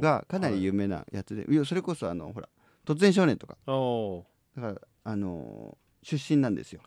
[0.00, 2.48] がかなり有名なやつで、いやそれこそあのほら
[2.86, 3.56] 突然少年とか。
[3.66, 6.80] おだからあのー出身なんですよ。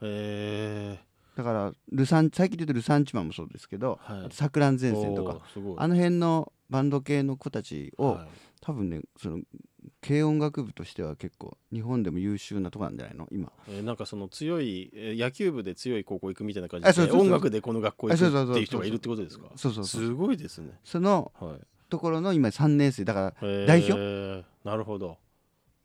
[1.36, 4.20] だからルサン最近で言うとルサンチマンもそうですけど、はい。
[4.20, 5.40] あと錯乱前線とか
[5.78, 8.28] あの辺のバンド系の子たちを、はい。
[8.62, 9.40] 多分ねその
[10.06, 13.28] 軽音楽部としては結構日本でも優秀なとこなんじゃないの？
[13.32, 13.52] 今。
[13.70, 19.46] えーなんかその強い、えー野球部で強い高校行くみたいな感じで音楽でこの学校行くっていう人がいるってことですか？
[19.56, 20.72] そうそうすごいですね。
[20.84, 21.60] そのはい。
[21.90, 23.66] ところの今3年生だからえー。
[23.66, 24.46] 代表？
[24.66, 25.18] なるほど、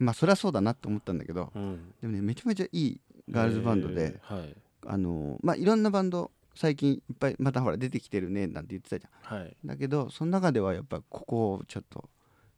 [0.01, 4.57] まあそりゃそうだなって思ったんだけどうん、でもねめちゃめちゃいいガールズバンドで、えーはい。
[4.87, 9.39] あのまあいろんなバンド最近いっぱいまたほら出てきてるねなんて言ってたじゃん。
[9.41, 9.57] はい。
[9.65, 12.09] だけどその中ではやっぱここをちょっと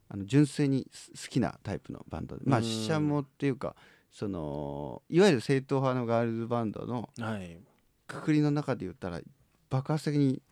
[0.08, 3.74] あの純粋にす好きなタイプのバンドでまあうんししゃもっていうか
[4.12, 7.58] そのいわゆる正統派のガールズバンドのはい。
[8.06, 9.20] くくりの中で言ったら
[9.70, 10.42] 爆発的に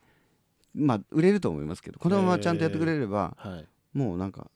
[0.73, 3.65] まあ売れると思いますけどこのままちゃんとやってくれればはい。
[3.97, 4.47] もうなんか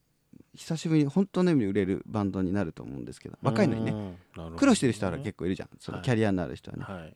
[0.60, 4.18] 久しぶりに本当の意味で売れるバンドになると思うんですけど若いのにね。
[4.58, 5.70] 苦労してる人は結構いるじゃん。
[5.80, 6.06] そのはい。
[6.06, 7.16] キャリアのある人はね、はい。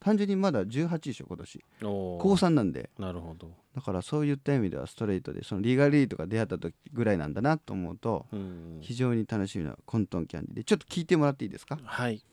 [0.00, 1.64] 単純にまだ18でしょ今年。
[1.82, 2.88] 高3なんで。
[2.98, 10.64] なるほど、だからそういった意味ではストレートでそのリーガルリーとか出会った時ぐらいなんだなと思うとうん、非常に楽しみなコントンキャンディーで。
[10.64, 11.78] ちょっと聞いてもらっていいですか？
[11.84, 12.24] はい。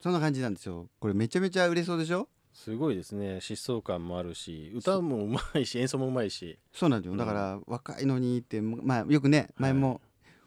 [0.00, 0.88] そんな感じなんですよ。
[0.98, 2.28] これめちゃめちゃ売れそうでしょ？
[2.56, 3.36] すごいですね。
[3.36, 6.58] 疾走感もあるし歌もうまいし演奏もうまいし。
[6.72, 7.12] そうなんですよ。
[7.12, 7.18] うん。
[7.18, 10.00] だから若いのにってまあよくね前も、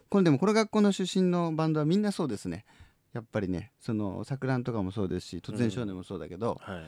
[0.09, 2.65] これでもこの学校の出身のバンドはみんなそうですね。
[3.13, 6.83] やっぱりねその桜んとかもそうですし突然少年もそうだけど、はい。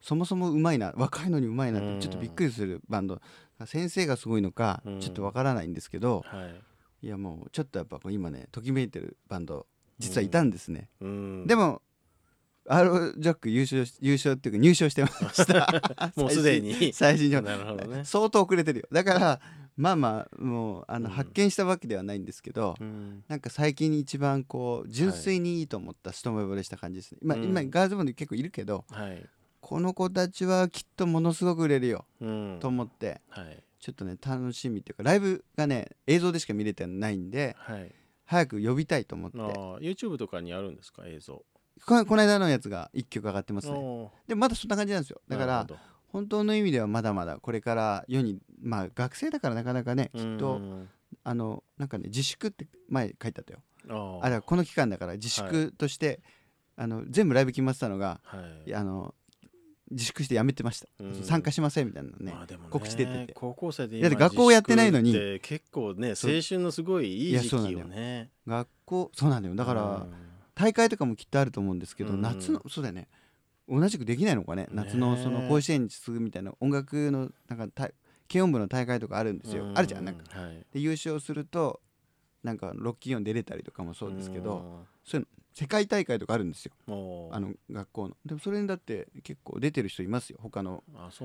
[0.00, 2.00] そもそもうまいな若いのにうまいなっうん。
[2.00, 3.20] てちょっとびっくりするバンド。
[3.66, 5.00] 先生がすごいのかうん。
[5.00, 7.06] ちょっとわからないんですけど、はい。
[7.06, 9.66] いやもうちょっとやっぱ今ねときめいてるバンド
[9.98, 11.46] 実はいたんですね、うん。
[11.46, 11.82] でも
[12.68, 16.12] アロージャック優勝し優勝っていうか入賞してました。
[16.16, 16.92] もうすでに。
[16.92, 17.44] 最新情報。
[17.46, 18.88] なるほどね、相当遅れてるよ。
[18.92, 19.40] だから
[19.76, 21.14] まあまあもうあの、うん。
[21.14, 23.24] 発見したわけではないんですけど、うん。
[23.28, 27.44] なんか最近一番こう純粋にいいと思った一目惚れした感じですね、今うん。
[27.44, 29.24] 今ガールズバンド結構いるけどはい。
[29.60, 33.62] この子たちはきっとものすごく売れるようんと思ってはい。
[33.80, 37.92] ちょっとね楽しみっていうかライブがね映像でしか見れてないんではい。
[38.24, 39.36] 早く呼びたいと思って。
[39.38, 41.02] YouTube とかにあるんですか？
[41.06, 41.44] 映像
[41.86, 43.74] ここの間のやつが1曲上がってますね。
[44.26, 45.20] でもまだそんな感じなんですよ。
[45.28, 45.66] だから
[46.08, 50.88] 本当の意味ではまだまだこれから世にまあ学生だからなかなかねきっとうん
[51.24, 53.60] あのなんかね自粛って前書いてあったよ。
[54.22, 56.20] あれはこの期間だから自粛として、
[56.76, 58.74] あの全部ライブ決まってたのがはい。
[58.74, 59.14] あの
[59.90, 61.22] 自粛してやめてました、うん。
[61.22, 63.32] 参加しませんみたいなのねまあでもね告知出てて。
[63.34, 65.12] 高校生でだって学校やってないのに。
[65.42, 67.78] 結構ね青春のすごいいい時期そうなんだよ。
[67.80, 69.54] よね学校そうなんだよ。
[69.54, 70.31] だから、うん
[70.62, 72.22] 大会とかもきっとあると思うんですけど、うん。
[72.22, 73.08] 夏のそうだよね。
[73.68, 74.68] 同じくできないのかね。
[74.70, 77.90] 夏のその甲子園に次ぐみたいな音楽のなんかた
[78.30, 80.40] 軽音部の大会とかあるんですよ、うあるじゃんなんか。
[80.40, 80.64] はい。
[80.72, 81.80] で優勝すると
[82.44, 86.72] なんかロッキーオン出れたりとかもそうですけど、そういうの世界大会とかあるんですよ。
[86.86, 88.16] あの学校の。
[88.24, 90.38] でもそれにだって結構出てる人いますよ。
[90.40, 90.84] 他の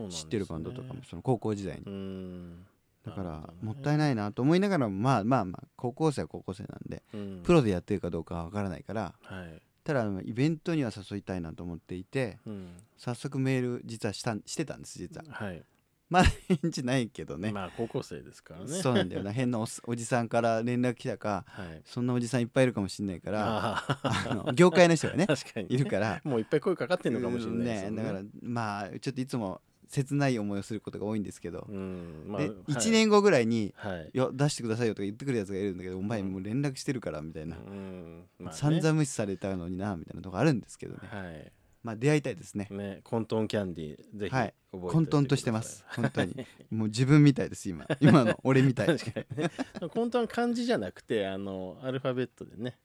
[0.09, 1.83] 知ってるバンドとかもその高校時代に。
[1.85, 2.65] うん
[3.07, 7.41] だからもったいないなと思いながらもまあまあまあ高校生は高校生なんでうん。
[7.43, 9.61] プロでやってるかどうかは分からないからはい。
[9.83, 12.67] ただイベントには誘いたいなと思っていてうん。
[12.97, 15.25] 早速メール実はしたんしてたんです実は。
[15.29, 15.63] はい。
[16.09, 17.51] まだ返事ないけどね。
[17.51, 18.67] まあ高校生ですからね。
[18.67, 19.31] そうなんだよな。
[19.33, 21.81] 変なおじさんから連絡来たかはい。
[21.85, 25.67] そんなおじさんいっぱいいるかもしれないからあの業界の人がね確かに。
[25.67, 26.21] ねいるから。
[26.23, 28.03] もういっぱい声かかってんのかもしれないですよね。
[28.03, 32.57] だからまあちょっといつも切ない思いをすることが多いんですけど、うんまあではい。
[32.73, 38.57] 1年後ぐらいにはい「いや出してくださいよ」とか言ってくるやつがいるんだけど「お前もう連絡してるから」みたいな、うんまあね。
[38.57, 40.99] 散々無視されたのになみたいなとこあるんですけどね。
[41.09, 41.51] はい。
[41.83, 42.67] まあ出会いたいですね。
[42.69, 44.53] ねコントンキャンディーぜひはい。
[44.71, 45.85] 覚えておい混沌としてます。
[45.87, 46.35] 本当に。
[46.69, 47.85] もう自分みたいです今。
[48.01, 48.87] 今の俺みたい。
[48.87, 49.51] 確かにね。
[49.93, 52.77] 混沌は漢字じゃなくてあのアルファベットでね。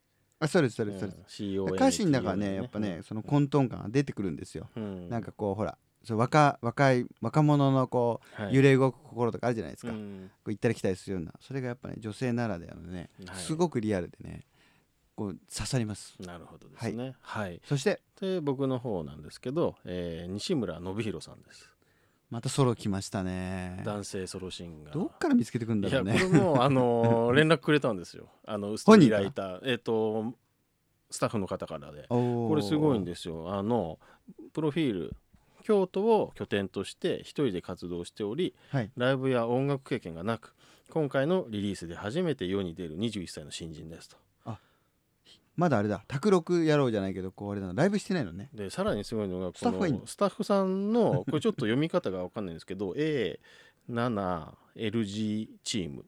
[0.42, 5.08] あそうですそうですそうです、う歌詞の中はねやっぱねその混沌感が出てくるんですよ、うん。
[5.08, 8.54] なんかこうほらそう若若い若者のこうはい。
[8.54, 10.30] 揺れ動く心とかあるじゃないですか、こうん。
[10.46, 11.32] う行ったり来たりするような。
[11.40, 13.36] それがやっぱね女性ならではのねはい。
[13.36, 14.40] すごくリアルでね
[15.14, 16.14] こう刺さります。
[16.20, 17.14] なるほどですね。
[17.20, 17.60] はい。
[17.64, 21.68] そしてで僕の方なんですけど、えー西村信弘さんです。
[22.30, 23.82] またソロ来ましたね。
[23.84, 24.94] 男性ソロシンガー。
[24.94, 28.28] どっから見つけてくるんだいやころうねれも あのー連絡くれたんですよ。
[28.46, 30.32] あのストーリーライターえっ、と
[31.10, 32.06] スタッフの方からで。
[32.08, 33.52] ここれすごいんですよ。
[33.54, 33.98] あの
[34.54, 35.16] プロフィール
[35.62, 38.90] 京都を拠点として一人で活動しておりはい。
[38.96, 40.54] ライブや音楽経験がなく
[40.90, 44.16] 今回のリリースで初めて世に出る21歳の新人ですと。
[45.54, 46.02] まだあれだ。
[46.08, 47.74] 卓録やろうじゃないけどこうあれだな。
[47.74, 48.48] ライブしてないのね。
[48.54, 49.98] でさらにすごいのがこスタッフはいいの？
[50.00, 56.06] のスタッフさんのこれちょっと読み方が分かんないんですけど A7LG チーム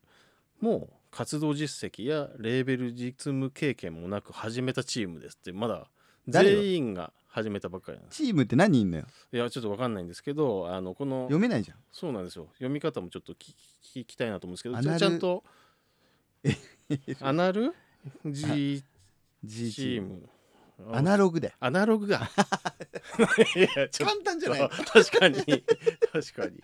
[0.60, 5.52] も活動実績やレーベル実務経験もなく始めたチームですって。
[5.52, 5.88] まだ
[6.26, 8.22] 全員が始めたばっかりなんです。
[8.22, 9.06] チームって何人いんのよ？
[9.32, 11.78] いやちょっと分かんないんですけどあのこの読めないじゃん。
[11.90, 12.46] そうなんですよ。
[12.54, 13.36] 読み方もちょっと聞
[13.82, 15.42] き聞きたいなと思うんですけどちアナちゃんと
[17.20, 17.74] アナル
[18.24, 18.84] ？G
[19.42, 20.28] チーム
[20.92, 21.54] アナログで。
[21.60, 22.18] アナログが。
[23.56, 24.68] いやちょっ簡単じゃない？
[24.68, 25.36] と確かに。
[25.36, 26.56] 確かに。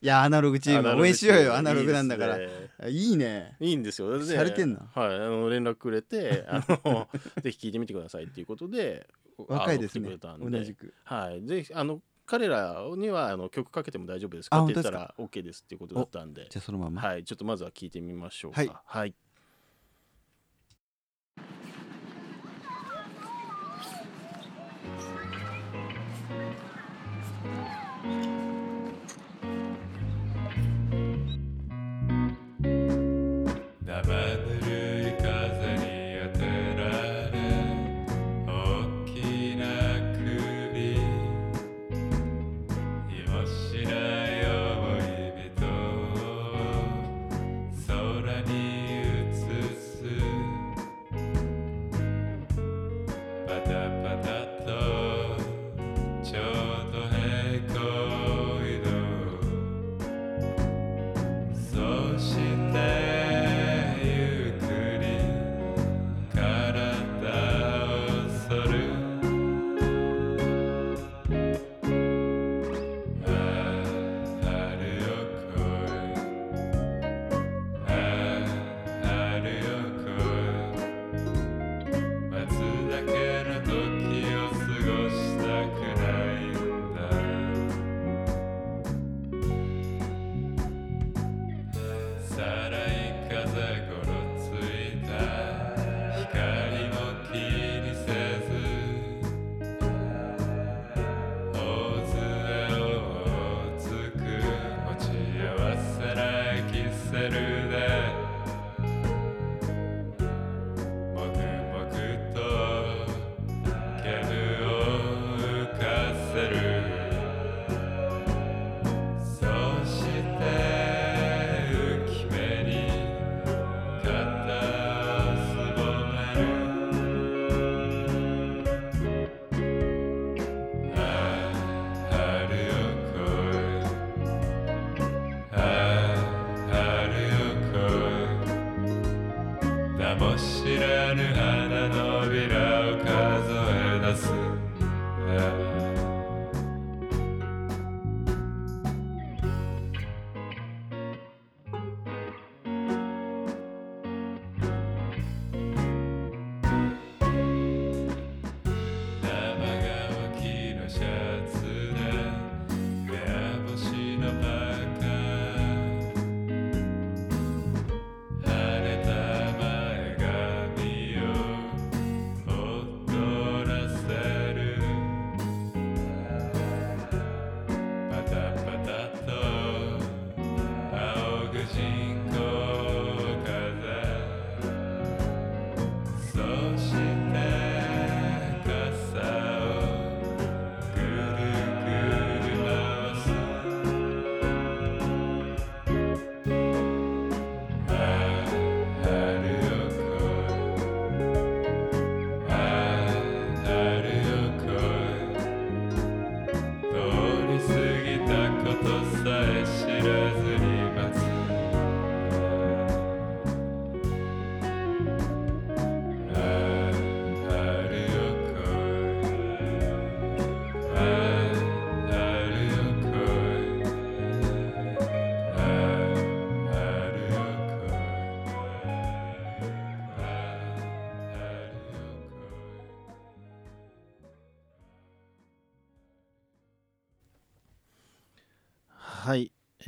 [0.00, 1.56] いやアナログチーム応援しようよ。
[1.56, 2.38] アナログなんだから。
[2.38, 2.90] いいですね。
[2.90, 3.56] いいね。
[3.60, 4.10] いいんですよ。
[4.18, 4.90] で洒落てんな。
[4.94, 7.08] はい、あの連絡くれて、 あの
[7.42, 9.06] ぜひ聞いてみてくださいっていうことで、
[9.36, 10.08] 若いですね。
[10.08, 10.58] あの来てくれたんで。
[10.58, 10.94] 同じく。
[11.04, 14.56] はい、ぜひあの彼らにはあの曲かけても大丈夫ですか？
[14.56, 17.02] あって言った本ら OK ですっていうことだったんで、じゃあそのまま。
[17.02, 18.82] はい、ちょっとまずは聞いてみましょうか。
[18.86, 19.14] はい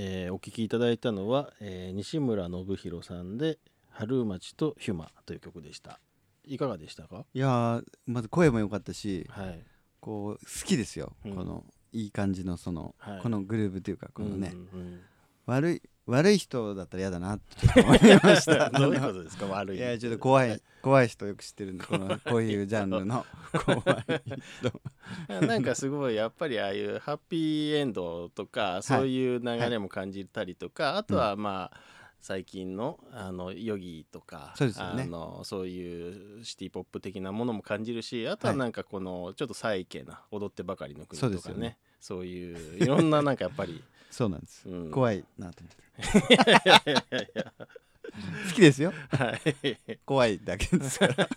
[0.02, 3.58] えーお聞きいただいたのは、えー西村信弘さんで
[3.90, 6.00] 「春町とヒュマ」という曲でした。
[6.44, 7.26] いかがでしたか？
[7.34, 9.62] いやーまず声も良かったしはい。
[10.00, 11.34] こう好きですよ、うん。
[11.34, 13.20] このいい感じのその、はい。
[13.20, 15.00] このグルーブというかこのね、うんうん
[15.46, 18.66] 悪い悪い人だったら嫌だなって思いました。
[18.66, 19.46] う んどういうことですか？
[19.46, 23.24] 悪いいやちょっと怖い怖い人よく知ってるんでこのこういうジャンルの
[23.64, 24.04] 怖い。
[25.28, 31.80] 人 なんかすごいやっぱりああいうハッピーエンドとかそういう流れも感じたりとか、あとはまあ
[32.20, 34.74] 最近のあのヨギとかそうね。
[34.76, 38.58] あのそういうシティポップ的なものも感じるしあとははい。
[38.58, 41.54] なんかこのちょっとサイケな踊ってばかりの国とかね。
[41.58, 41.78] ね。
[41.98, 45.80] そういういろんななんかやっぱり、そうなんです、うん、怖いなと思って。
[48.48, 48.92] 好きですよ。
[49.10, 50.98] はい、怖いだけです。
[50.98, 51.28] か ら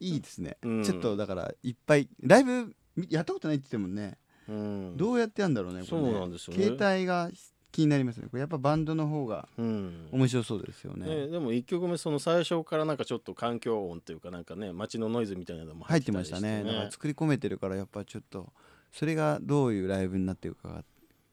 [0.00, 0.82] いいですね、うん。
[0.84, 4.18] ちょっとだからいっぱいライブみやったことないって言ってもね、
[4.48, 6.10] うん、どうやってやるんだろうねこれね。
[6.10, 6.64] そうなんですよね。
[6.64, 7.30] 携帯が
[7.72, 8.28] 気になりますね。
[8.30, 10.08] これやっぱバンドの方がうん。
[10.12, 16.62] 面白そうですよね、ね、でも1曲目その最初からなんかちょっと環境音というかなんかね街のノイズみたいなのも入ってましたね。
[16.64, 18.52] だから作り込めてるからやっぱちょっと
[18.94, 20.84] それがどういうライブになっていくかが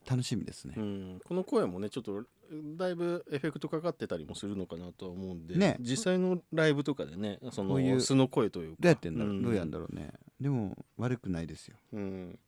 [0.09, 2.23] 楽しみですね、うん、この声もねちょっと
[2.75, 5.77] だいぶエフェクトかかってたりもするのかなとは思うんで、ね。
[5.79, 8.77] 実際のライブとかでねそこういうの素の声というか。
[8.81, 9.41] どうやってんだろう、ん。
[9.41, 10.11] どうやんだろうね。
[10.41, 11.77] でも悪くないですよ。
[11.93, 12.39] うん、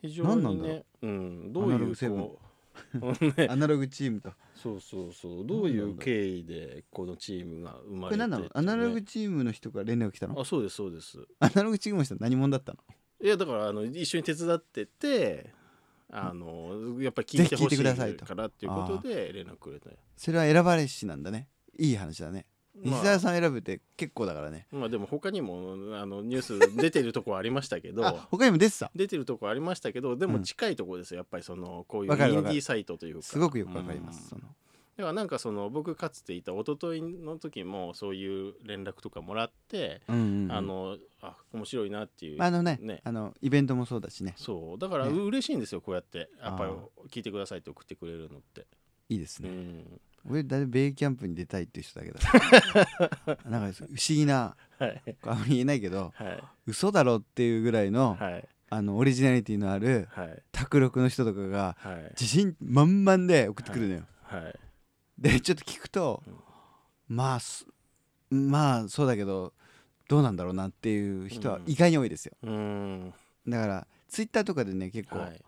[0.00, 2.18] 非常何なんだろにね、うん、どういうセブン。
[3.00, 4.30] こうねアナログチームと。
[4.54, 5.46] そうそうそう。
[5.46, 8.48] どういう経緯でこのチームが生まれてこれ何なの？
[8.52, 10.40] アナログチームの人から連絡来たの？
[10.40, 11.18] あそうですそうです。
[11.40, 12.78] アナログチームの人は何者だったの？
[13.24, 15.46] いやだからあの一緒に手伝ってて
[16.12, 18.26] あのやっぱり聞いてほしていくださいと。
[18.26, 19.96] からっていうことで連絡くれたよ。
[20.14, 21.48] それは選ばれしなんだね。
[21.78, 22.44] いい話だね。
[22.74, 24.66] 西ま澤さん選ぶって結構だからね。
[24.70, 28.90] あ、まあでも他にもあのニュース 出てるとこありましたけどあ他にも出てた？
[28.94, 30.42] 出てるとこありましたけどでもうん。
[30.42, 31.18] 近いところですよ。
[31.18, 33.22] やっぱりそのこういうインディーサイトというか。
[33.22, 34.40] すごくよくわかります、うん。
[34.40, 34.54] その
[34.96, 40.52] だからなんかその僕かつていた一昨日の時もそういう連絡とかもらって、うんうんうん。
[40.52, 43.00] あのあ面白いなっていうあのねね。
[43.02, 44.34] あのイベントもそうだしね。
[44.36, 44.78] そう。
[44.78, 45.18] だからね。
[45.18, 46.28] 嬉しいんですよこうやって。
[46.40, 46.74] やっぱりあ
[47.10, 48.66] 聞いてくださいって送ってくれるのって、
[49.08, 50.00] いいですね、うん。
[50.30, 52.20] 俺だいぶベイキャンプに出たいっていう人だけだ
[53.50, 55.02] なんか不思議なはい。
[55.22, 56.42] あんまり言えないけどはい。
[56.66, 58.48] 嘘だろっていうぐらいの,、はい。
[58.70, 60.42] あのオリジナリティのあるはい。
[60.52, 62.10] の人とかがはい。
[62.10, 64.60] 自信満々で送ってくるのよ、はい
[65.18, 66.22] でちょっと聞くと、
[67.08, 67.66] まあす
[68.30, 69.52] まあそうだけど
[70.08, 73.14] どうなんだろうなっていう人は意外に多いですよ、うん。
[73.46, 75.40] だからツイッターとかでね結構、はい。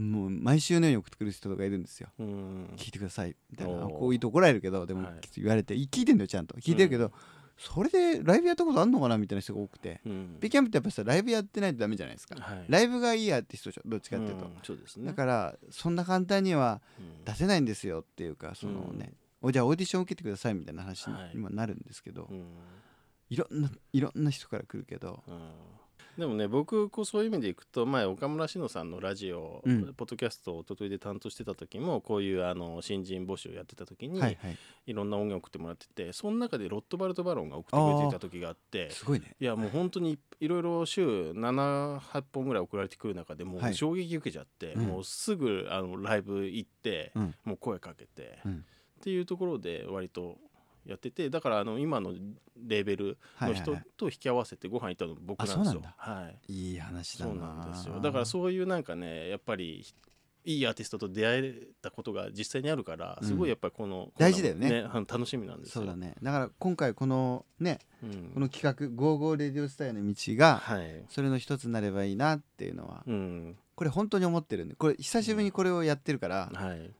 [0.00, 2.08] もう毎週のように送ってくる人とかいるんですよ。
[2.20, 2.70] うん。
[2.76, 3.86] 聞いてくださいみたいな。
[3.86, 5.20] こういうと怒られるけどでもはい。
[5.36, 6.54] 言われて聞いてんだよちゃんと。
[6.56, 7.12] 聞いてるけど、うん
[7.58, 10.00] それでライブやったことあんのかなみたいな人が多くて。
[10.06, 10.38] うん。
[10.38, 12.64] ベイキャンプってやっぱさライブやってないとダメじゃないですか、はい。
[12.68, 14.52] ライブがいいやって人でしょどっちかっていうと、うん。
[14.62, 15.06] そうですね。
[15.06, 17.24] だからそんな簡単にはうん。
[17.24, 21.32] 出せないんですよっていうかそのね、おじゃあオーディション受けてくださいみたいな話にはい。
[21.34, 22.44] 今なるんですけど、うん。
[23.30, 25.50] いろんないろんな人から来るけどうん
[26.18, 29.94] でもね僕こうそういう意味でいくと前岡村志乃さんのラジオ、うん。
[29.94, 34.58] ポッドキャストを一昨日で担当してた時もこういうあの新人募集やってた時に、はいはい。
[34.86, 39.36] いろんな音源送ってもらっててその中でロットバルト・バロンが送ってくれていた時があってすごいね。
[39.38, 43.70] いやもう本当にいろいろ週78本ぐらい送られてくる中でもはい。
[43.70, 44.86] う衝撃受けちゃって、うん。
[44.86, 47.34] もうすぐあのライブ行って、うん。
[47.44, 48.64] もう声かけて、うん。
[48.98, 50.36] っていうところで割と
[50.88, 52.14] やっててだからあの今の
[52.56, 55.82] レーベルの人と引き合わせてご飯行ったの僕なんですよ。
[55.96, 56.52] はい。
[56.52, 58.00] いい話だそうななんですよ。
[58.00, 59.84] だからそういうなんかねやっぱり
[60.44, 64.82] いいアーティストと出会えたことが実際にあるからすごいやっぱりこの、大事だよね。
[65.06, 65.82] 楽しみなんですよ。
[65.82, 66.14] そうだね。
[66.22, 68.30] だから今回このねうん。
[68.32, 71.04] この企画「55レディオスタイルの道」がはい。
[71.10, 73.56] それの一つになればいいなっていうのはうん。
[73.78, 76.94] これ本当に思ってるんでこれ久しぶりにこれをやってるからはい、う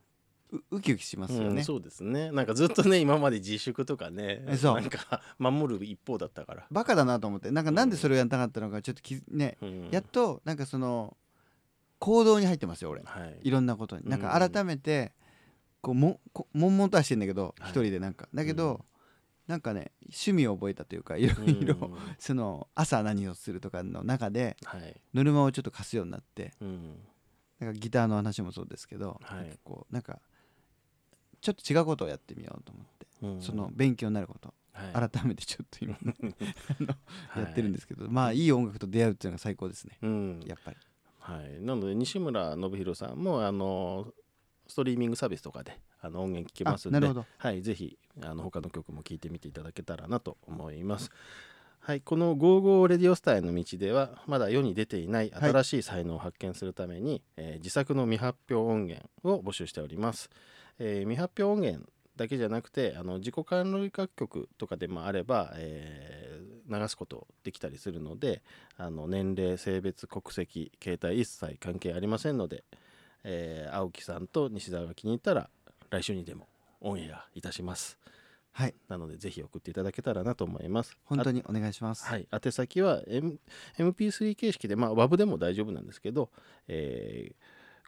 [0.71, 1.47] ウキウキしますよね。
[1.49, 2.31] うん、そうですね。
[2.33, 4.81] なんかずっとね今まで自粛とかねえそう。
[4.81, 9.89] なんか 守る一方だったから、バカだなと思ってなんかなんでそれをやんなかったのかちょっときねうん。
[9.91, 11.17] やっとなんかその
[11.99, 13.03] 行動に入ってますよ俺。
[13.03, 13.39] はい。
[13.43, 14.09] いろんなことに。
[14.09, 15.13] なんかうん改めて
[15.81, 17.71] こうもこ悶々とはしてんだけどはい。
[17.71, 18.29] 一人でなんか。
[18.33, 18.85] だけうど
[19.47, 21.97] なんかね趣味を覚えたというかいろいろうん。
[22.19, 25.01] その朝何をするとかの中ではい。
[25.15, 26.99] ノルマをちょっと貸すようになってうん。
[27.59, 29.39] なんかギターの話もそうですけどはい。
[29.39, 30.21] なんかこうなんか
[31.41, 33.43] ちょっと違うことをやってみようと思ってうん。
[33.43, 34.55] その勉強になること。
[34.73, 35.09] はい。
[35.11, 35.95] 改めてちょっと今
[37.29, 37.45] はい。
[37.45, 39.99] やってるんですけどまあいい音楽と出会うっていうのが最高ですね。
[40.03, 40.41] うん。
[40.47, 40.77] やっぱり。
[41.29, 44.07] はい、なので西村信弘さんもあの
[44.67, 46.99] ストリーミングサービスとかであの音源聞けますんで
[47.39, 51.11] はい、ぜひあの他の曲も聴いてみていただけたらなと思います。
[51.81, 55.51] はい、この「55レディオスターへの道」ではまだ世に出ていないはい。
[55.51, 60.31] 新しい才能を発見するために、えー自作の未発表音源を募集しております。
[60.79, 68.43] えー未発表音源だけじゃなくてあの自己関連楽曲とかでもあれば、えー流すことできたりするので
[68.77, 72.63] あの年齢性別国籍携帯一切関係ありませんので、
[73.25, 75.49] えー青木さんと西澤が気に入ったら
[75.89, 76.47] 来週にでも
[76.81, 77.99] オンエアいたします。
[78.53, 78.75] はい。
[78.89, 80.97] なのでぜひ送っていただけたらなと思います。
[81.05, 82.05] 本当にお願いします。
[82.05, 83.39] はい、宛先は、M、
[83.79, 86.31] MP3 形式で、まあ、WAV でも大丈夫なんですけど、
[86.67, 87.31] え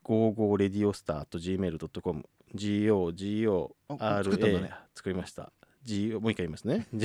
[0.05, 4.71] ー、55radiostar.gmail.com あ作ったんだ GOGORA ね。
[4.95, 5.53] 作りました。
[5.85, 6.89] G もう一回言いますね。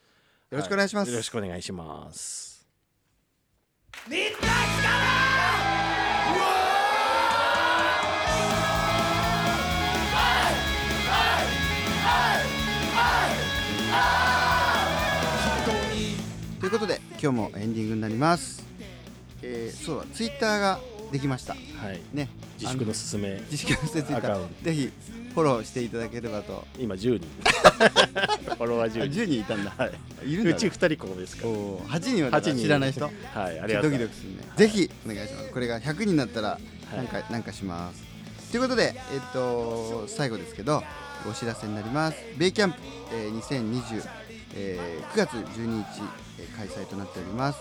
[0.49, 1.09] よろしくお願いします。
[1.09, 2.67] はよろしくお願いします
[17.27, 18.63] 今日もエンディングになります、
[19.41, 20.79] えーそうだツイッターが
[21.11, 21.55] できました。
[21.55, 21.59] は
[21.91, 21.99] い。
[22.13, 22.29] ね。
[22.57, 24.91] 自粛のすすめ自粛のツイッタアカウンーぜひ
[25.33, 26.65] フォローしていただければと。
[26.79, 27.27] 今10人
[28.55, 29.87] フォロワーあ10人10人いたんだ、は
[30.23, 30.31] い。
[30.31, 31.49] い、るんだ、うち2人ここですから。
[31.49, 33.03] お8人はだから8人知らない人？
[33.03, 33.09] は
[33.51, 34.37] いありがとドうキドキするね。
[34.55, 35.49] ぜひお願いします。
[35.49, 36.59] これが100人になったらは
[36.93, 36.95] い。
[36.95, 38.03] なんか,、なんかします。
[38.51, 40.81] ということでえっと最後ですけど
[41.29, 42.17] お知らせになります。
[42.37, 42.77] ベイキャンプ、
[43.13, 44.07] えー2020、
[44.55, 46.01] えー9月12日、
[46.39, 47.59] えー開催となっております。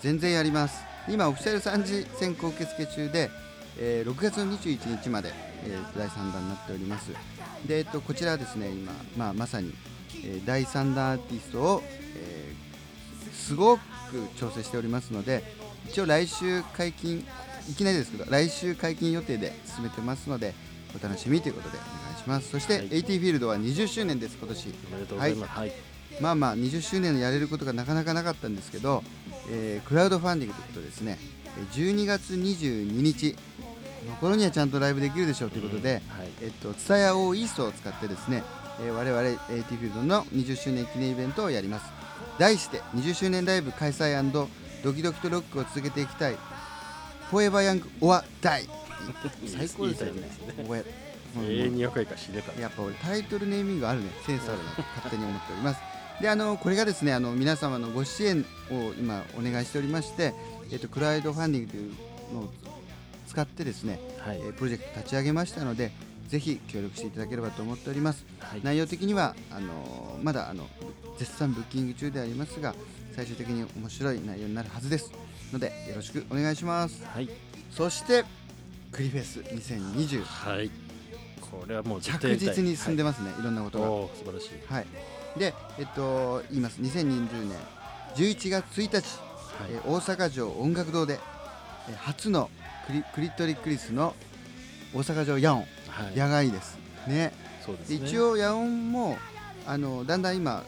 [0.00, 0.82] 全然やります。
[1.08, 3.30] 今オフィシャル3次選考受付中で、
[3.78, 5.32] えー6月の21日まで、
[5.64, 7.10] えー第3弾になっております。
[7.66, 9.74] で、えっと、こちらはですね今、まあ、まさに、
[10.24, 11.82] えー第3弾アーティストを、
[12.16, 12.68] えー
[13.32, 13.82] すごく
[14.36, 15.42] 調整しておりますので
[15.88, 17.24] 一応来週解禁
[17.70, 20.52] いきなりですけど来週解禁予定で進めてますので
[20.98, 22.50] お楽しみということでお願いします。
[22.50, 22.88] そして、はい。
[22.90, 24.74] AT フィールドは20周年です今年。
[24.90, 25.58] おめでとうございます。
[25.58, 25.72] はい、
[26.20, 29.02] まあまあ20周年やれることがなかなかなかったんですけど、
[29.50, 31.18] えークラウドファンディングということでですね。
[31.58, 33.36] えー12月22日。
[34.08, 36.28] の頃にはちゃんとライブできるでしょうということで、はい。
[36.40, 38.42] えっと、ツタヤオーイーストを使ってですね、
[38.80, 41.86] えー我々 AT フィールドの20周年記念イベントをやります。
[42.38, 46.36] 題して20周年ライブ開催ドキドキとロックを続けていきたい。
[47.30, 48.68] フォーエバーヤングオアダイ。
[49.46, 50.30] 最高ですよね。
[51.36, 54.10] 永遠に若いから知れたやっぱ俺タイトルネーミングあるね。
[54.26, 55.80] センスあるなと勝手に思っております
[56.20, 60.34] であのこれがですねあの皆様のご支援を今お願いしておりまして、
[60.72, 61.92] えっと、クラウドファンディングという
[62.34, 62.52] のを
[63.28, 64.38] 使ってですね、はい。
[64.38, 65.92] えープロジェクト立ち上げましたので
[66.28, 68.26] ぜひ協力していただければと思っております。
[68.40, 68.60] はい。
[68.62, 70.66] 内容的にはあのーまだあの
[71.18, 72.74] 絶賛ブッキング中でありますが
[73.14, 75.12] 最終的に面白い内容になるはずです
[75.52, 77.04] のでよろしくお願いします。
[77.04, 77.28] はい。
[77.70, 78.24] そして
[78.90, 80.70] クリフェス2020はい。
[81.40, 83.86] これはもう着実に進んでますね、い、ろんなことが。
[84.16, 84.50] 素晴らしい。
[84.66, 86.80] はいでえっと言います。
[86.80, 87.56] 2020年。
[88.16, 89.04] 11月1日、はい。
[89.70, 91.18] えー大阪城音楽堂で、
[91.88, 92.50] えー初の
[92.86, 94.14] クリクリトリクリスの
[94.94, 96.16] 大阪城ヤオンはい。
[96.16, 96.78] 野外です。
[97.06, 97.32] ね。
[97.64, 97.98] そうですね。
[97.98, 99.18] で一応ヤオンも
[99.66, 100.64] あのだんだん今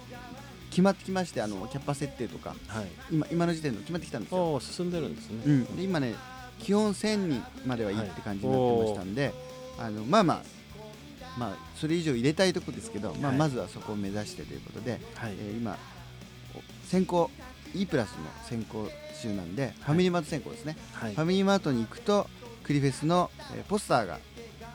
[0.71, 2.87] 決まってきましてあのキャパ設定とかはい。
[3.11, 5.43] 今今の時点で決まってきたんですよ、進んでるんですね。
[5.47, 6.15] うん、で今ね
[6.59, 9.33] 基本1000人まではいいはいって感じになってましたんで、
[9.79, 10.43] あのまあまあ
[11.39, 13.39] まあそれ以上入れたいとこですけど、まあ、はい。
[13.39, 15.35] まずはそこを目指してということで、はい。
[15.39, 15.77] えー今
[16.55, 17.31] お先行
[17.75, 18.17] E プラスの
[18.49, 18.89] 先行
[19.23, 21.15] 中なんで、ファミリーマート先行ですね、はい。
[21.15, 22.29] ファミリーマートに行くと
[22.65, 24.19] クリフェスの、えーポスターが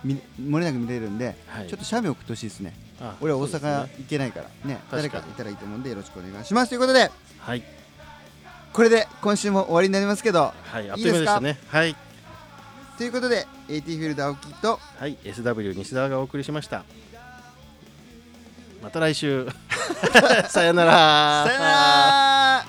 [0.03, 1.67] 見漏れなく見れるんで、はい。
[1.67, 2.73] ちょっと写メ送ってほしいですね。
[3.01, 5.01] あ俺は大阪ね行けないからね確かに。
[5.03, 6.69] 誰かいたらいいと思うんでよろしくお願いします。
[6.69, 7.63] ということではい
[8.71, 11.63] これで今週も終わりになりますけどはいあっいいという間でしたですか？
[11.63, 11.95] ねはい
[12.97, 16.83] ということで AT フィールド青木とはい SW 西澤がお送りしました。
[18.81, 19.47] また来週。
[20.47, 21.45] さよなら。
[21.47, 22.59] さよなら。
[22.59, 22.67] 頭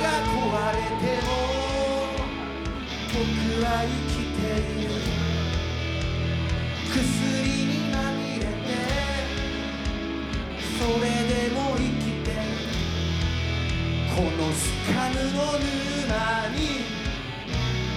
[0.00, 0.36] が壊
[0.72, 1.28] れても
[3.12, 3.18] 僕
[3.64, 4.40] は生きて
[4.80, 4.88] いる。
[6.90, 6.96] 薬
[7.64, 8.46] にまみれて
[10.78, 11.06] それ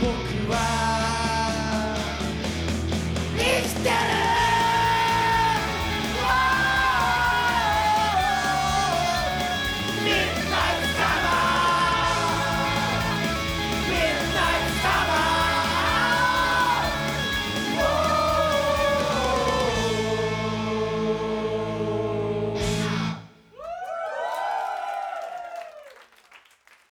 [0.02, 0.81] 僕は